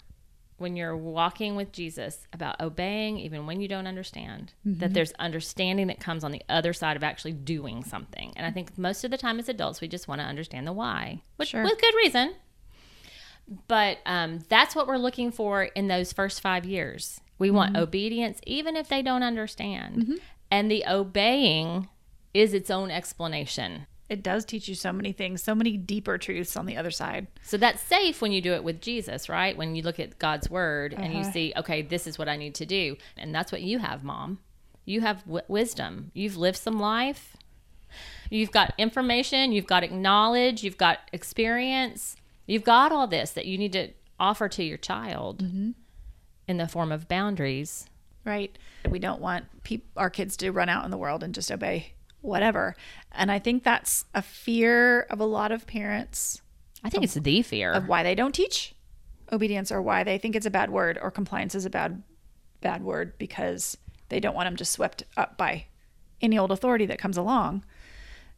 [0.60, 4.92] when you're walking with Jesus about obeying even when you don't understand that mm-hmm.
[4.92, 8.32] there's understanding that comes on the other side of actually doing something.
[8.36, 10.72] And I think most of the time as adults we just want to understand the
[10.72, 11.62] why, which Sure.
[11.62, 12.34] with good reason.
[13.66, 17.20] But um, that's what we're looking for in those first five years.
[17.38, 17.82] We want mm-hmm.
[17.82, 19.96] obedience even if they don't understand.
[19.96, 20.14] Mm-hmm.
[20.50, 21.88] And the obeying
[22.34, 23.86] is its own explanation.
[24.10, 27.28] It does teach you so many things, so many deeper truths on the other side.
[27.42, 29.56] So that's safe when you do it with Jesus, right?
[29.56, 31.30] When you look at God's word and you uh-huh.
[31.30, 32.96] see, okay, this is what I need to do.
[33.16, 34.40] And that's what you have, mom.
[34.84, 36.10] You have w- wisdom.
[36.12, 37.36] You've lived some life.
[38.30, 42.16] You've got information, you've got knowledge, you've got experience.
[42.46, 45.70] You've got all this that you need to offer to your child mm-hmm.
[46.48, 47.86] in the form of boundaries.
[48.24, 48.56] right?
[48.88, 51.92] We don't want peop- our kids to run out in the world and just obey
[52.22, 52.76] whatever.
[53.12, 56.42] And I think that's a fear of a lot of parents
[56.82, 57.72] I think it's the fear.
[57.72, 58.74] of why they don't teach
[59.32, 62.02] obedience or why they think it's a bad word or compliance is a bad
[62.60, 63.76] bad word because
[64.08, 65.66] they don't want them just swept up by
[66.20, 67.64] any old authority that comes along.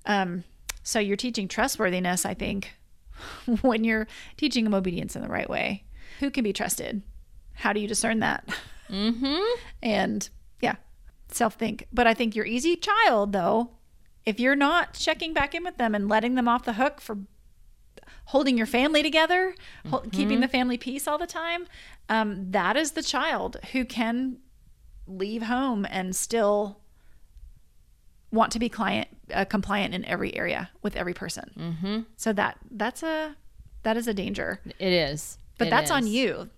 [0.06, 0.44] Um,
[0.82, 2.72] so you're teaching trustworthiness, I think,
[3.62, 5.84] when you're teaching them obedience in the right way.
[6.20, 7.02] Who can be trusted?
[7.54, 8.48] How do you discern that?
[8.90, 9.42] mm-hmm.
[9.82, 10.28] and
[11.34, 11.86] self think.
[11.92, 13.70] But I think your easy child, though,
[14.24, 17.18] if you're not checking back in with them and letting them off the hook for
[18.26, 19.54] holding your family together,
[19.88, 21.66] hol- keeping the family peace all the time,
[22.08, 24.38] um, that is the child who can
[25.06, 26.78] leave home and still
[28.30, 31.50] want to be client uh, compliant in every area with every person.
[31.58, 32.00] Mm-hmm.
[32.16, 33.36] So that that's a
[33.82, 34.60] that is a danger.
[34.78, 35.38] It is.
[35.58, 36.48] But It that's on you.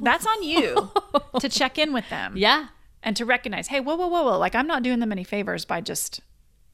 [0.00, 0.90] That's on you
[1.40, 2.68] to check in with them Yeah.
[3.02, 5.64] And to recognize, hey, whoa, whoa, whoa, whoa, like I'm not doing them any favors
[5.64, 6.20] by just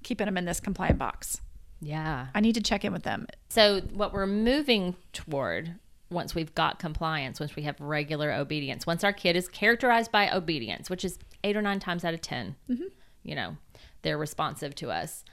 [0.02, 1.40] keeping them in this compliant box.
[1.80, 2.26] Yeah.
[2.34, 3.26] I need to check in with them.
[3.48, 5.74] So what we're moving toward
[6.10, 10.30] once we've got compliance, once we have regular obedience, once our kid is characterized by
[10.30, 12.84] obedience, which is eight or nine times out of 10, mm-hmm.
[13.22, 13.56] you know,
[14.02, 15.24] they're responsive to us.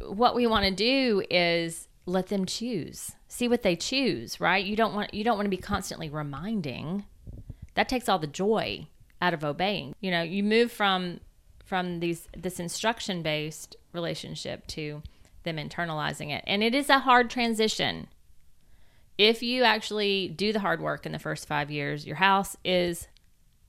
[0.00, 3.12] What we want to do is let them choose.
[3.28, 4.64] See what they choose, right?
[4.64, 7.04] You don't want you don't want to be constantly reminding.
[7.74, 8.88] That takes all the joy
[9.24, 9.94] out of obeying.
[10.00, 11.20] You know, you move from
[11.64, 15.02] from these this instruction based relationship to
[15.44, 16.44] them internalizing it.
[16.46, 18.08] And it is a hard transition.
[19.16, 23.06] If you actually do the hard work in the first 5 years, your house is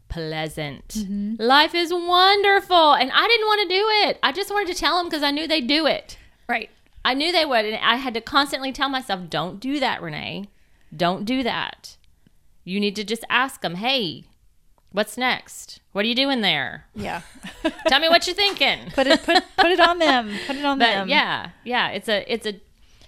[0.09, 0.87] pleasant.
[0.87, 1.35] Mm-hmm.
[1.39, 2.93] Life is wonderful.
[2.93, 4.19] And I didn't want to do it.
[4.23, 6.17] I just wanted to tell them because I knew they'd do it.
[6.49, 6.69] Right.
[7.03, 7.65] I knew they would.
[7.65, 10.49] And I had to constantly tell myself, don't do that, Renee.
[10.95, 11.97] Don't do that.
[12.63, 14.23] You need to just ask them, hey,
[14.95, 15.81] what's next?
[15.91, 16.85] What are you doing there?
[16.95, 17.21] Yeah.
[17.87, 18.79] Tell me what you're thinking.
[18.93, 20.33] put it put put it on them.
[20.47, 21.09] Put it on But them.
[21.09, 22.59] yeah, yeah, it's a, it's a,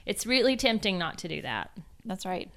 [0.06, 1.72] it's really tempting not to do that.
[2.06, 2.50] That's right.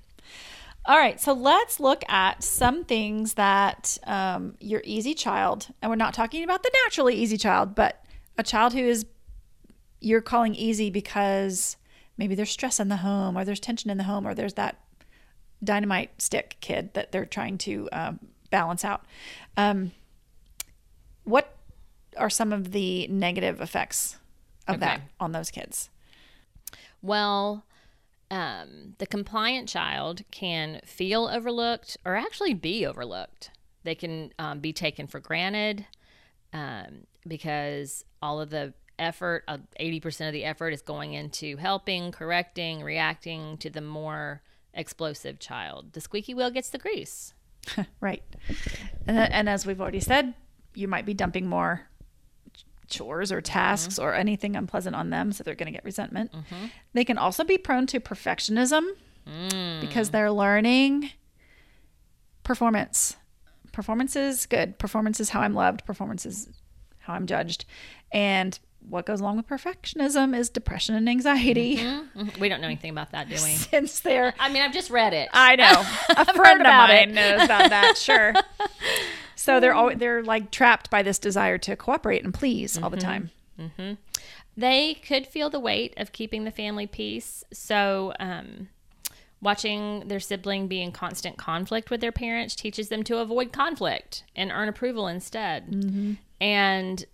[0.87, 5.97] All right, so let's look at some things that um, your easy child, and we're
[5.97, 8.03] not talking about the naturally easy child, but
[8.39, 9.05] a child who is
[10.01, 11.77] you're calling easy because
[12.17, 14.81] maybe there's stress in the home, or there's tension in the home, or there's that
[15.63, 18.19] dynamite stick kid that they're trying to um,
[18.51, 19.05] balance out.
[19.57, 19.93] Um,
[21.25, 21.57] what
[22.17, 24.19] are some of the negative effects
[24.67, 25.91] of that on those kids?
[27.03, 27.65] Well,
[28.31, 33.51] um, the compliant child can feel overlooked or actually be overlooked.
[33.83, 35.87] They can um, be taken for granted
[36.53, 42.13] um, because all of the effort, uh, 80% of the effort is going into helping,
[42.13, 44.43] correcting, reacting to the more
[44.75, 45.95] explosive child.
[45.95, 47.35] The squeaky wheel gets the grease.
[48.01, 48.23] Right.
[49.07, 50.35] And, and as we've already said,
[50.75, 51.83] you might be dumping more
[52.89, 54.05] chores or tasks mm-hmm.
[54.05, 56.33] or anything unpleasant on them, so they're going to get resentment.
[56.33, 56.67] Mm-hmm.
[56.93, 58.87] They can also be prone to perfectionism
[59.27, 59.81] mm.
[59.81, 61.11] because they're learning
[62.43, 63.17] performance.
[63.73, 64.79] Performance is good.
[64.79, 65.87] Performance is how I'm loved.
[65.87, 66.49] Performance is
[67.11, 67.65] how I'm judged.
[68.13, 68.59] And
[68.89, 71.77] what goes along with perfectionism is depression and anxiety.
[71.77, 72.39] Mhm.
[72.39, 73.39] We don't know anything about that, do we?
[73.57, 75.29] Since they're I mean, I've just read it.
[75.33, 75.85] I know.
[76.17, 77.15] A friend of about mine it.
[77.15, 77.97] knows about that.
[77.99, 78.33] Sure.
[79.37, 82.99] So they're always, they're like trapped by this desire to cooperate and please all the
[82.99, 83.31] time.
[84.55, 87.43] they could feel the weight of keeping the family peace.
[87.51, 88.69] So, um,
[89.43, 94.25] watching their sibling be in constant conflict with their parents teaches them to avoid conflict
[94.37, 95.73] and earn approval instead.
[96.41, 97.05] And,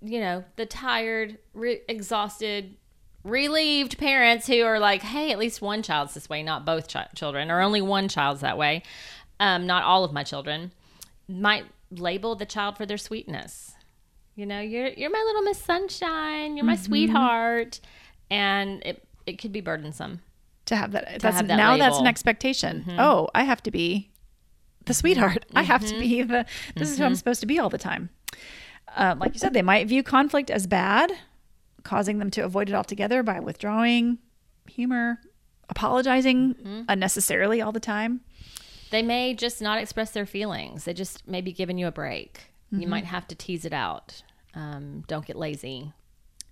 [0.00, 2.76] you know, the tired, re- exhausted,
[3.24, 7.08] relieved parents who are like, hey, at least one child's this way, not both chi-
[7.14, 8.82] children, or only one child's that way,
[9.40, 10.72] um, not all of my children,
[11.28, 13.74] might label the child for their sweetness.
[14.36, 17.80] You know, you're you're my little Miss Sunshine, you're my sweetheart,
[18.30, 20.20] and it it could be burdensome.
[20.68, 22.08] To have that, that's, have that now that's an label.
[22.08, 22.84] expectation.
[22.86, 23.00] Mm-hmm.
[23.00, 24.10] Oh, I have to be
[24.84, 25.46] the sweetheart.
[25.54, 26.30] I have to be mm-hmm.
[26.30, 26.46] the,
[26.76, 27.16] this is who I'm mm-hmm.
[27.16, 28.10] supposed to be all the time.
[28.96, 31.12] Um, like you said, they might view conflict as bad,
[31.84, 34.18] causing them to avoid it altogether by withdrawing,
[34.66, 35.20] humor,
[35.68, 38.20] apologizing unnecessarily all the time.
[38.90, 40.84] They may just not express their feelings.
[40.84, 42.40] They just may be giving you a break.
[42.70, 44.22] You might have to tease it out.
[44.54, 45.92] Um, don't get lazy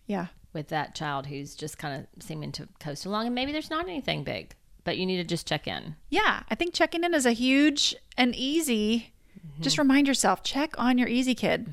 [0.07, 0.27] Yeah.
[0.57, 3.87] With that child who's just kind of seeming to coast along, and maybe there's not
[3.89, 5.95] anything big, but you need to just check in.
[6.11, 9.13] Yeah, I think checking in is a huge and easy.
[9.61, 11.69] Just remind yourself, check on your easy kid.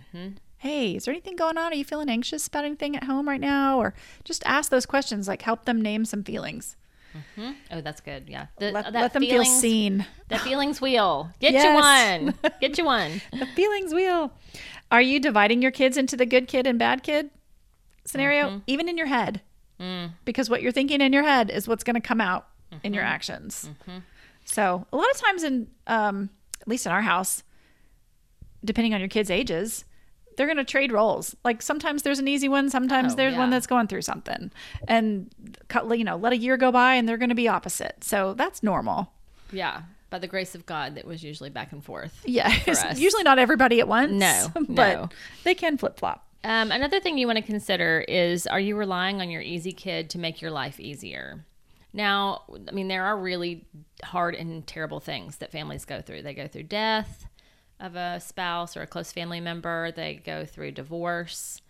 [0.57, 1.71] Hey, is there anything going on?
[1.73, 3.77] Are you feeling anxious about anything at home right now?
[3.79, 6.77] Or just ask those questions, like help them name some feelings.
[7.37, 7.51] Mm-hmm.
[7.71, 8.29] Oh, that's good.
[8.29, 10.05] Yeah, The- Let, that let them feel seen.
[10.29, 11.29] The feelings wheel.
[11.39, 11.65] Get Yes.
[11.65, 11.73] you
[12.31, 12.53] one.
[12.61, 13.21] Get you one.
[13.37, 14.31] The feelings wheel.
[14.91, 17.29] Are you dividing your kids into the good kid and bad kid
[18.05, 18.57] scenario, mm-hmm.
[18.67, 19.41] even in your head?
[19.79, 20.11] Mm.
[20.25, 22.47] Because what you're thinking in your head is what's going to come out
[22.83, 23.13] in your mm-hmm.
[23.13, 23.69] actions.
[23.69, 23.99] Mm-hmm.
[24.45, 26.29] So a lot of times, in um,
[26.61, 27.43] at least in our house,
[28.63, 29.85] depending on your kids' ages,
[30.35, 31.35] they're going to trade roles.
[31.43, 34.51] Like sometimes there's an easy one, sometimes Oh, there's one that's going through something,
[34.87, 35.29] and
[35.67, 38.03] cut- you know, let a year go by and they're going to be opposite.
[38.03, 39.11] So that's normal.
[39.51, 42.21] Yeah, by the grace of God, that was usually back and forth.
[42.25, 42.51] Yeah,
[42.95, 44.11] usually not everybody at once.
[44.11, 45.09] No, but no.
[45.43, 46.27] they can flip flop.
[46.43, 50.09] Um, another thing you want to consider is are you relying on your easy kid
[50.11, 51.45] to make your life easier?
[51.93, 53.65] Now, I mean, there are really
[54.03, 56.23] hard and terrible things that families go through.
[56.23, 57.27] They go through death
[57.79, 61.61] of a spouse or a close family member, they go through divorce,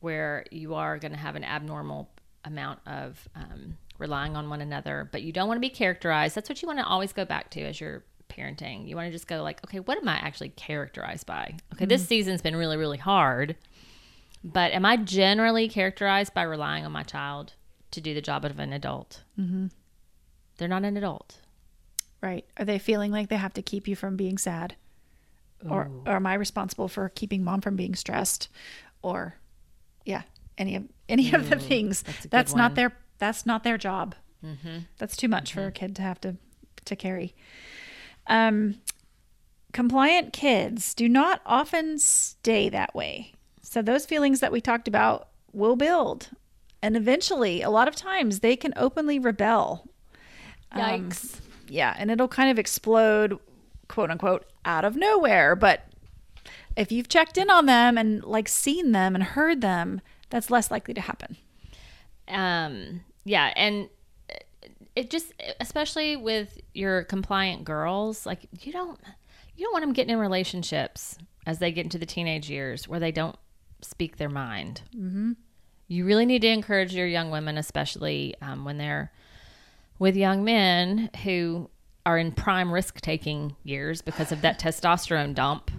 [0.00, 2.10] where you are going to have an abnormal
[2.44, 6.34] amount of um, relying on one another, but you don't want to be characterized.
[6.34, 8.88] That's what you want to always go back to as you're parenting.
[8.88, 11.56] You want to just go, like, okay, what am I actually characterized by?
[11.74, 13.56] Okay, this season's been really, really hard.
[14.44, 17.54] But am I generally characterized by relying on my child
[17.92, 19.22] to do the job of an adult?
[19.38, 19.66] Mm-hmm.
[20.58, 21.38] They're not an adult.
[22.20, 22.44] Right.
[22.56, 24.76] Are they feeling like they have to keep you from being sad?
[25.68, 28.48] Or, or am I responsible for keeping mom from being stressed?
[29.00, 29.36] Or
[30.04, 30.22] yeah,
[30.58, 32.02] any of any of the things.
[32.02, 32.50] that's That's.
[32.50, 32.58] Mm-hmm.
[32.58, 34.16] not their that's not their job.
[34.98, 36.36] That's too much for a kid to have to
[36.86, 37.34] to carry.
[38.26, 38.80] Um
[39.72, 43.32] compliant kids do not often stay that way.
[43.72, 46.28] So those feelings that we talked about will build.
[46.82, 49.88] And eventually, a lot of times they can openly rebel
[50.72, 51.40] Um, Yikes.
[51.68, 53.38] yeah, and it'll kind of explode,
[53.88, 55.56] quote unquote, out of nowhere.
[55.56, 55.86] But
[56.76, 60.70] if you've checked in on them and like seen them and heard them, that's less
[60.70, 61.36] likely to happen.
[62.28, 63.88] um yeah and
[64.96, 68.98] it just especially with your compliant girls like you don't
[69.56, 71.16] you don't want them getting in relationships
[71.46, 73.36] as they get into the teenage years where they don't
[73.82, 75.32] speak their mind mm-hmm.
[75.88, 79.12] you really need to encourage your young women especially um, when they're
[79.98, 81.68] with young men who
[82.04, 85.70] are in prime risk taking years because of that testosterone dump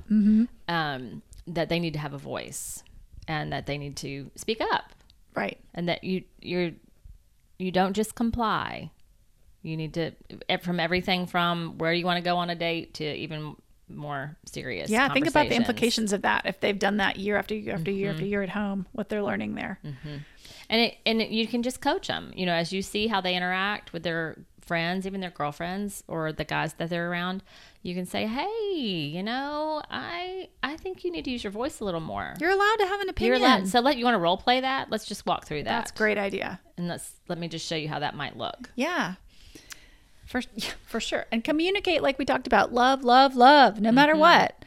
[0.70, 2.84] um, that they need to have a voice
[3.28, 4.94] and that they need to speak up
[5.36, 5.60] Right.
[5.74, 6.72] and that you you're
[7.58, 8.92] you don't just comply
[9.64, 10.12] you need to
[10.62, 13.56] from everything from where you want to go on a date to even
[13.90, 17.54] more serious Yeah, think about the implications of that if they've done that year after
[17.56, 18.16] year after year Mm-hmm.
[18.18, 19.80] after year at home, what they're learning there.
[19.84, 23.20] and it and it, you can just coach them you know as you see how
[23.22, 27.44] they interact with their friends even their girlfriends or the guys that they're around
[27.82, 31.82] you can say hey you know i i think you need to use your voice
[31.82, 33.42] a little more You're allowed to have an You're opinion.
[33.42, 35.92] allowed, so let you want to role play that let's just walk through that That's
[35.92, 36.62] a great idea.
[36.78, 39.16] and let's let me just show you how that might look Yeah.
[40.34, 41.26] For yeah, for sure.
[41.32, 42.74] And communicate like we talked about.
[42.74, 43.96] Love, love, love, no Mm-hmm.
[43.96, 44.66] matter what.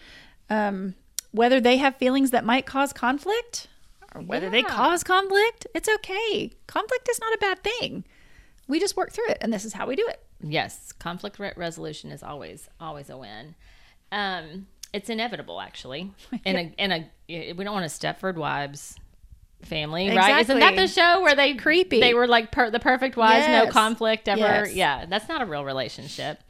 [0.48, 0.94] Um,
[1.32, 3.66] whether they have feelings that might cause conflict
[4.14, 6.52] or whether they cause conflict, it's okay.
[6.68, 8.04] Conflict is not a bad thing.
[8.68, 10.20] We just work through it and this is how we do it.
[10.40, 13.54] Yes, conflict re- resolution is always always a win.
[14.12, 16.12] Um, it's inevitable, actually.
[16.44, 18.96] In a in a we don't want a Stepford Wives
[19.62, 20.40] family, right?
[20.40, 22.00] Isn't that the show where they Creepy.
[22.00, 24.40] They were like per, the perfect wives, no conflict ever.
[24.40, 24.74] Yes.
[24.74, 26.40] Yeah, that's not a real relationship.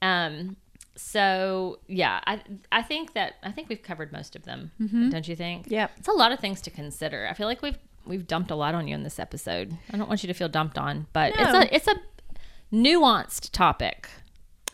[0.00, 0.56] Um.
[0.96, 4.70] So yeah, I I think that I think we've covered most of them.
[5.10, 5.66] Don't you think?
[5.68, 7.26] Yeah, It's a lot of things to consider.
[7.30, 9.76] I feel like we've we've dumped a lot on you in this episode.
[9.92, 11.96] I don't want you to feel dumped on, but it's a it's a
[12.72, 14.08] nuanced topic.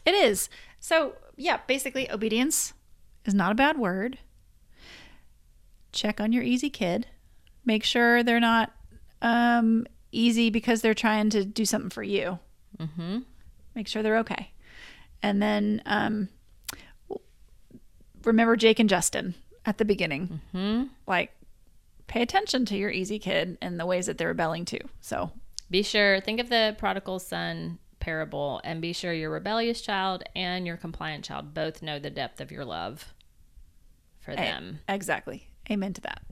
[0.04, 0.48] It is.
[0.80, 2.72] So, yeah, basically, obedience
[3.24, 4.18] is not a bad word.
[5.92, 7.06] Check on your easy kid.
[7.68, 8.72] Make sure they're not
[9.20, 12.38] um, easy because they're trying to do something for you.
[12.78, 13.18] Mm-hmm.
[13.74, 14.52] Make sure they're okay.
[15.22, 16.30] And then um,
[18.24, 19.34] remember Jake and Justin
[19.66, 20.40] at the beginning.
[20.54, 20.84] Mm-hmm.
[21.06, 21.32] Like,
[22.06, 24.80] pay attention to your easy kid and the ways that they're rebelling too.
[25.02, 25.30] So,
[25.70, 30.66] Be sure, think of the prodigal son parable and be sure your rebellious child and
[30.66, 33.12] your compliant child both know the depth of your love
[34.20, 34.80] for them.
[34.88, 35.50] exactly.
[35.70, 36.22] Amen to that.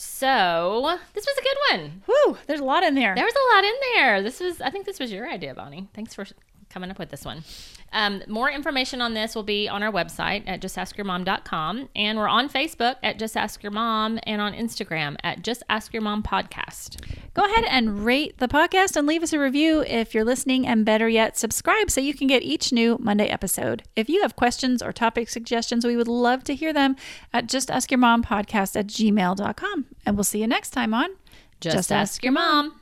[0.00, 2.02] So, this was a good one.
[2.06, 3.16] Whew, there's a lot in there.
[3.16, 4.22] There was a lot in there.
[4.22, 5.88] This was, I think this was your idea, Bonnie.
[5.92, 6.24] Thanks for
[6.68, 7.44] coming up with this one.
[7.92, 11.88] Um, more information on this will be on our website at justaskyourmom.com.
[11.96, 15.92] And we're on Facebook at Just Ask Your Mom and on Instagram at Just Ask
[15.94, 17.02] Your Mom Podcast.
[17.34, 20.84] Go ahead and rate the podcast and leave us a review if you're listening, and
[20.84, 23.84] better yet, subscribe so you can get each new Monday episode.
[23.96, 26.96] If you have questions or topic suggestions, we would love to hear them
[27.32, 29.86] at justaskyourmompodcast at gmail.com.
[30.04, 31.10] And we'll see you next time on
[31.60, 32.74] Just, ask, your mom.